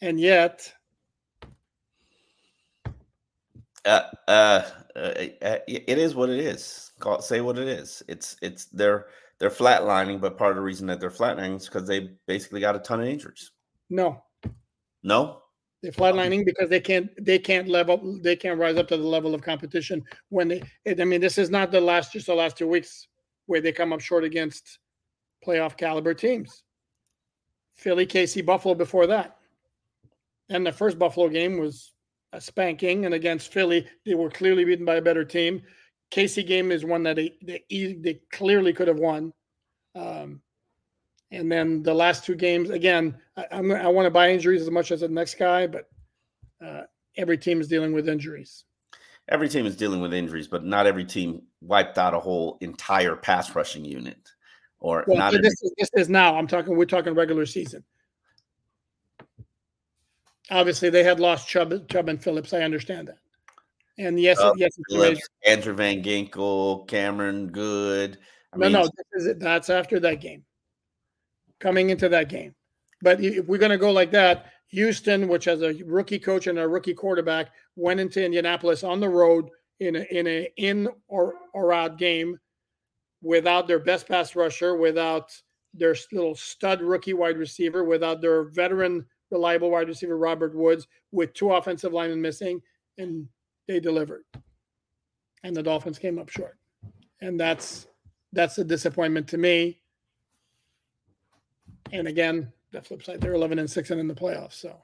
and 0.00 0.20
yet. 0.20 0.72
Uh, 3.84 4.02
uh, 4.26 4.62
uh, 4.96 5.58
it 5.66 5.98
is 5.98 6.14
what 6.14 6.28
it 6.28 6.40
is. 6.40 6.92
Call 6.98 7.22
say 7.22 7.40
what 7.40 7.58
it 7.58 7.68
is. 7.68 8.02
It's 8.08 8.36
it's 8.42 8.66
they're 8.66 9.06
they're 9.38 9.50
flatlining, 9.50 10.20
but 10.20 10.36
part 10.36 10.50
of 10.50 10.56
the 10.56 10.62
reason 10.62 10.86
that 10.88 11.00
they're 11.00 11.10
flatlining 11.10 11.56
is 11.56 11.66
because 11.66 11.86
they 11.86 12.10
basically 12.26 12.60
got 12.60 12.76
a 12.76 12.80
ton 12.80 13.00
of 13.00 13.06
injuries. 13.06 13.52
No. 13.88 14.22
No. 15.02 15.42
They're 15.82 15.92
flatlining 15.92 16.44
because 16.44 16.68
they 16.68 16.80
can't 16.80 17.08
they 17.24 17.38
can't 17.38 17.68
level 17.68 18.18
they 18.20 18.34
can't 18.34 18.58
rise 18.58 18.76
up 18.76 18.88
to 18.88 18.96
the 18.96 19.06
level 19.06 19.34
of 19.34 19.42
competition 19.42 20.02
when 20.28 20.48
they. 20.48 20.62
I 20.86 21.04
mean, 21.04 21.20
this 21.20 21.38
is 21.38 21.50
not 21.50 21.70
the 21.70 21.80
last 21.80 22.12
just 22.12 22.26
the 22.26 22.34
last 22.34 22.58
two 22.58 22.66
weeks 22.66 23.06
where 23.46 23.60
they 23.60 23.72
come 23.72 23.92
up 23.92 24.00
short 24.00 24.24
against 24.24 24.80
playoff 25.46 25.76
caliber 25.76 26.14
teams. 26.14 26.62
Philly, 27.76 28.06
KC, 28.06 28.44
Buffalo 28.44 28.74
before 28.74 29.06
that, 29.06 29.36
and 30.48 30.66
the 30.66 30.72
first 30.72 30.98
Buffalo 30.98 31.28
game 31.28 31.58
was 31.58 31.92
a 32.32 32.40
spanking, 32.40 33.04
and 33.04 33.14
against 33.14 33.52
Philly 33.52 33.86
they 34.04 34.14
were 34.14 34.30
clearly 34.30 34.64
beaten 34.64 34.84
by 34.84 34.96
a 34.96 35.02
better 35.02 35.24
team. 35.24 35.62
KC 36.10 36.46
game 36.46 36.72
is 36.72 36.84
one 36.84 37.02
that 37.04 37.16
they 37.16 37.34
they, 37.42 37.62
they 37.70 38.20
clearly 38.32 38.72
could 38.72 38.88
have 38.88 38.98
won. 38.98 39.32
Um, 39.94 40.40
and 41.30 41.50
then 41.52 41.82
the 41.82 41.94
last 41.94 42.24
two 42.24 42.34
games, 42.34 42.70
again, 42.70 43.16
I, 43.36 43.46
I 43.52 43.88
want 43.88 44.06
to 44.06 44.10
buy 44.10 44.30
injuries 44.30 44.62
as 44.62 44.70
much 44.70 44.90
as 44.90 45.00
the 45.00 45.08
next 45.08 45.34
guy, 45.34 45.66
but 45.66 45.88
uh, 46.64 46.82
every 47.16 47.36
team 47.36 47.60
is 47.60 47.68
dealing 47.68 47.92
with 47.92 48.08
injuries. 48.08 48.64
Every 49.28 49.48
team 49.50 49.66
is 49.66 49.76
dealing 49.76 50.00
with 50.00 50.14
injuries, 50.14 50.48
but 50.48 50.64
not 50.64 50.86
every 50.86 51.04
team 51.04 51.42
wiped 51.60 51.98
out 51.98 52.14
a 52.14 52.18
whole 52.18 52.56
entire 52.62 53.14
pass 53.14 53.54
rushing 53.54 53.84
unit. 53.84 54.30
Or 54.80 55.04
well, 55.06 55.18
not. 55.18 55.32
This, 55.32 55.62
is, 55.62 55.72
this 55.76 55.90
is 55.94 56.08
now. 56.08 56.36
I'm 56.36 56.46
talking. 56.46 56.76
We're 56.76 56.84
talking 56.84 57.14
regular 57.14 57.46
season. 57.46 57.82
Obviously, 60.50 60.88
they 60.88 61.04
had 61.04 61.20
lost 61.20 61.48
Chubb, 61.48 61.88
Chubb 61.88 62.08
and 62.08 62.22
Phillips. 62.22 62.52
I 62.54 62.60
understand 62.60 63.08
that. 63.08 63.18
And 63.98 64.20
yes, 64.20 64.40
yes, 64.56 64.78
Phillips, 64.88 65.28
Andrew 65.44 65.74
Van 65.74 66.02
Ginkel, 66.02 66.86
Cameron 66.86 67.48
Goode. 67.48 68.18
I 68.52 68.56
no, 68.56 68.62
mean, 68.62 68.72
no, 68.72 68.88
is, 69.14 69.34
that's 69.38 69.68
after 69.70 69.98
that 70.00 70.20
game 70.20 70.44
coming 71.58 71.90
into 71.90 72.08
that 72.08 72.28
game. 72.28 72.54
But 73.02 73.20
if 73.20 73.46
we're 73.46 73.58
going 73.58 73.70
to 73.70 73.78
go 73.78 73.90
like 73.90 74.10
that, 74.12 74.46
Houston, 74.68 75.28
which 75.28 75.44
has 75.46 75.62
a 75.62 75.74
rookie 75.84 76.18
coach 76.18 76.46
and 76.46 76.58
a 76.58 76.68
rookie 76.68 76.94
quarterback, 76.94 77.48
went 77.76 78.00
into 78.00 78.24
Indianapolis 78.24 78.84
on 78.84 79.00
the 79.00 79.08
road 79.08 79.48
in 79.80 79.96
a, 79.96 80.06
in 80.10 80.26
a 80.26 80.48
in 80.56 80.88
or, 81.08 81.34
or 81.52 81.72
out 81.72 81.98
game 81.98 82.38
without 83.22 83.66
their 83.66 83.78
best 83.78 84.08
pass 84.08 84.36
rusher, 84.36 84.76
without 84.76 85.34
their 85.74 85.94
little 86.12 86.34
stud 86.34 86.80
rookie 86.80 87.14
wide 87.14 87.38
receiver, 87.38 87.84
without 87.84 88.20
their 88.20 88.44
veteran 88.44 89.04
reliable 89.30 89.70
wide 89.70 89.88
receiver 89.88 90.16
Robert 90.16 90.54
Woods, 90.54 90.86
with 91.12 91.34
two 91.34 91.52
offensive 91.52 91.92
linemen 91.92 92.22
missing, 92.22 92.60
and 92.96 93.28
they 93.66 93.80
delivered. 93.80 94.24
And 95.44 95.54
the 95.54 95.62
Dolphins 95.62 95.98
came 95.98 96.18
up 96.18 96.28
short, 96.28 96.58
and 97.20 97.38
that's 97.38 97.86
that's 98.32 98.58
a 98.58 98.64
disappointment 98.64 99.28
to 99.28 99.38
me. 99.38 99.80
And 101.92 102.06
again, 102.06 102.52
the 102.72 102.82
flip 102.82 103.02
side, 103.02 103.20
they're 103.20 103.34
11 103.34 103.58
and 103.58 103.70
6 103.70 103.90
and 103.90 104.00
in 104.00 104.08
the 104.08 104.14
playoffs. 104.14 104.54
So, 104.54 104.76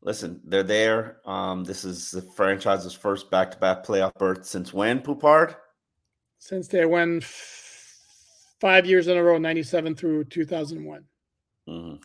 listen, 0.00 0.40
they're 0.44 0.62
there. 0.62 1.18
Um, 1.24 1.64
this 1.64 1.84
is 1.84 2.10
the 2.10 2.22
franchise's 2.22 2.94
first 2.94 3.30
back 3.30 3.52
to 3.52 3.58
back 3.58 3.84
playoff 3.84 4.14
berth 4.14 4.44
since 4.44 4.72
when, 4.72 5.00
Poupart? 5.00 5.56
Since 6.42 6.66
they 6.66 6.84
went 6.84 7.22
five 7.22 8.84
years 8.84 9.06
in 9.06 9.16
a 9.16 9.22
row, 9.22 9.38
97 9.38 9.94
through 9.94 10.24
2001. 10.24 11.04
Mm-hmm. 11.68 11.96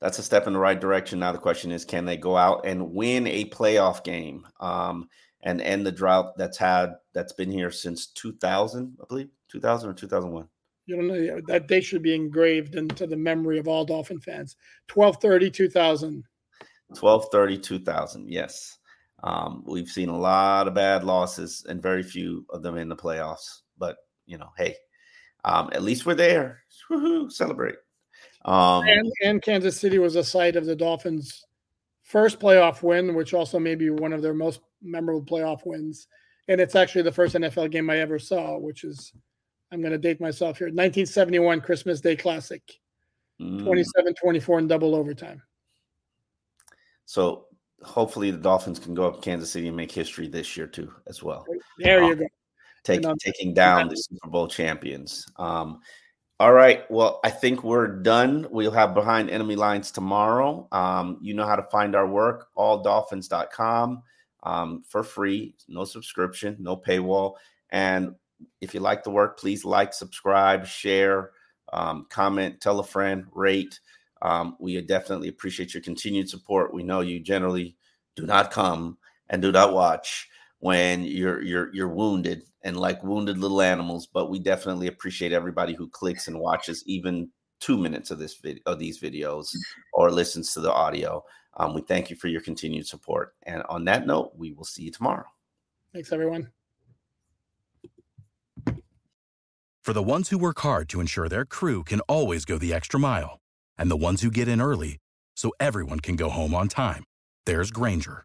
That's 0.00 0.18
a 0.18 0.22
step 0.22 0.46
in 0.46 0.54
the 0.54 0.58
right 0.58 0.80
direction. 0.80 1.18
Now, 1.18 1.32
the 1.32 1.38
question 1.38 1.70
is 1.70 1.84
can 1.84 2.06
they 2.06 2.16
go 2.16 2.34
out 2.34 2.64
and 2.64 2.94
win 2.94 3.26
a 3.26 3.44
playoff 3.50 4.02
game 4.02 4.46
um, 4.58 5.10
and 5.42 5.60
end 5.60 5.84
the 5.84 5.92
drought 5.92 6.38
that's 6.38 6.56
had, 6.56 6.94
that's 7.12 7.34
been 7.34 7.50
here 7.50 7.70
since 7.70 8.06
2000, 8.06 8.96
I 9.02 9.04
believe, 9.06 9.28
2000 9.52 9.90
or 9.90 9.92
2001? 9.92 10.48
You 10.86 10.96
don't 10.96 11.06
know 11.06 11.40
that 11.48 11.68
they 11.68 11.82
should 11.82 12.02
be 12.02 12.14
engraved 12.14 12.76
into 12.76 13.06
the 13.06 13.18
memory 13.18 13.58
of 13.58 13.68
all 13.68 13.84
Dolphin 13.84 14.18
fans. 14.18 14.56
1230 14.94 15.50
2000. 15.50 16.24
1230 16.88 17.58
2000. 17.58 18.32
Yes. 18.32 18.78
Um, 19.22 19.62
we've 19.66 19.88
seen 19.88 20.08
a 20.08 20.18
lot 20.18 20.68
of 20.68 20.74
bad 20.74 21.04
losses 21.04 21.66
and 21.68 21.82
very 21.82 22.02
few 22.02 22.46
of 22.48 22.62
them 22.62 22.78
in 22.78 22.88
the 22.88 22.96
playoffs. 22.96 23.60
But, 23.78 23.96
you 24.26 24.38
know, 24.38 24.50
hey, 24.56 24.76
um, 25.44 25.70
at 25.72 25.82
least 25.82 26.06
we're 26.06 26.14
there. 26.14 26.62
Woo-hoo, 26.90 27.30
celebrate. 27.30 27.76
Um, 28.44 28.86
and, 28.86 29.10
and 29.22 29.42
Kansas 29.42 29.80
City 29.80 29.98
was 29.98 30.16
a 30.16 30.24
site 30.24 30.56
of 30.56 30.66
the 30.66 30.76
Dolphins' 30.76 31.44
first 32.02 32.38
playoff 32.38 32.82
win, 32.82 33.14
which 33.14 33.34
also 33.34 33.58
may 33.58 33.74
be 33.74 33.90
one 33.90 34.12
of 34.12 34.22
their 34.22 34.34
most 34.34 34.60
memorable 34.82 35.24
playoff 35.24 35.64
wins. 35.64 36.06
And 36.48 36.60
it's 36.60 36.74
actually 36.74 37.02
the 37.02 37.12
first 37.12 37.34
NFL 37.34 37.70
game 37.70 37.88
I 37.88 37.98
ever 37.98 38.18
saw, 38.18 38.58
which 38.58 38.84
is 38.84 39.12
I'm 39.72 39.80
going 39.80 39.92
to 39.92 39.98
date 39.98 40.20
myself 40.20 40.58
here. 40.58 40.66
1971 40.66 41.60
Christmas 41.62 42.00
Day 42.00 42.16
Classic. 42.16 42.62
Mm. 43.40 43.64
27 43.64 44.14
24 44.14 44.58
in 44.60 44.68
double 44.68 44.94
overtime. 44.94 45.42
So 47.06 47.46
hopefully 47.82 48.30
the 48.30 48.38
Dolphins 48.38 48.78
can 48.78 48.94
go 48.94 49.08
up 49.08 49.22
Kansas 49.22 49.50
City 49.50 49.66
and 49.66 49.76
make 49.76 49.90
history 49.90 50.28
this 50.28 50.56
year 50.56 50.66
too, 50.66 50.92
as 51.08 51.22
well. 51.22 51.44
There 51.78 52.04
you 52.04 52.12
um, 52.12 52.18
go. 52.20 52.26
Take, 52.84 53.02
taking 53.18 53.54
down 53.54 53.88
the 53.88 53.96
Super 53.96 54.28
Bowl 54.28 54.46
champions. 54.46 55.26
Um, 55.36 55.80
all 56.40 56.52
right. 56.52 56.88
Well, 56.90 57.20
I 57.24 57.30
think 57.30 57.64
we're 57.64 57.86
done. 57.86 58.46
We'll 58.50 58.70
have 58.72 58.92
behind 58.92 59.30
enemy 59.30 59.56
lines 59.56 59.90
tomorrow. 59.90 60.68
Um, 60.72 61.18
you 61.22 61.32
know 61.32 61.46
how 61.46 61.56
to 61.56 61.62
find 61.62 61.94
our 61.94 62.06
work, 62.06 62.48
alldolphins.com 62.58 64.02
um, 64.42 64.82
for 64.88 65.02
free, 65.02 65.54
no 65.68 65.84
subscription, 65.84 66.56
no 66.58 66.76
paywall. 66.76 67.34
And 67.70 68.14
if 68.60 68.74
you 68.74 68.80
like 68.80 69.04
the 69.04 69.10
work, 69.10 69.38
please 69.38 69.64
like, 69.64 69.94
subscribe, 69.94 70.66
share, 70.66 71.30
um, 71.72 72.06
comment, 72.10 72.60
tell 72.60 72.80
a 72.80 72.84
friend, 72.84 73.24
rate. 73.32 73.80
Um, 74.20 74.56
we 74.58 74.80
definitely 74.80 75.28
appreciate 75.28 75.72
your 75.72 75.82
continued 75.82 76.28
support. 76.28 76.74
We 76.74 76.82
know 76.82 77.00
you 77.00 77.20
generally 77.20 77.76
do 78.16 78.26
not 78.26 78.50
come 78.50 78.98
and 79.30 79.40
do 79.40 79.52
not 79.52 79.72
watch 79.72 80.28
when 80.64 81.04
you're 81.04 81.42
you're 81.42 81.68
you're 81.74 81.88
wounded 81.88 82.42
and 82.62 82.78
like 82.78 83.04
wounded 83.04 83.36
little 83.36 83.60
animals. 83.60 84.06
But 84.06 84.30
we 84.30 84.38
definitely 84.38 84.86
appreciate 84.86 85.30
everybody 85.30 85.74
who 85.74 85.90
clicks 85.90 86.26
and 86.26 86.40
watches 86.40 86.82
even 86.86 87.28
two 87.60 87.76
minutes 87.76 88.10
of 88.10 88.18
this 88.18 88.36
video 88.36 88.62
of 88.64 88.78
these 88.78 88.98
videos 88.98 89.54
or 89.92 90.10
listens 90.10 90.54
to 90.54 90.60
the 90.60 90.72
audio. 90.72 91.22
Um, 91.58 91.74
we 91.74 91.82
thank 91.82 92.08
you 92.08 92.16
for 92.16 92.28
your 92.28 92.40
continued 92.40 92.86
support. 92.86 93.34
And 93.42 93.62
on 93.68 93.84
that 93.84 94.06
note, 94.06 94.32
we 94.36 94.52
will 94.52 94.64
see 94.64 94.84
you 94.84 94.90
tomorrow. 94.90 95.26
Thanks, 95.92 96.12
everyone. 96.12 96.50
For 99.82 99.92
the 99.92 100.02
ones 100.02 100.30
who 100.30 100.38
work 100.38 100.60
hard 100.60 100.88
to 100.88 101.00
ensure 101.00 101.28
their 101.28 101.44
crew 101.44 101.84
can 101.84 102.00
always 102.08 102.46
go 102.46 102.56
the 102.56 102.72
extra 102.72 102.98
mile, 102.98 103.38
and 103.76 103.90
the 103.90 103.98
ones 103.98 104.22
who 104.22 104.30
get 104.30 104.48
in 104.48 104.62
early 104.62 104.96
so 105.36 105.52
everyone 105.60 106.00
can 106.00 106.16
go 106.16 106.30
home 106.30 106.54
on 106.54 106.68
time, 106.68 107.04
there's 107.44 107.70
Grainger, 107.70 108.24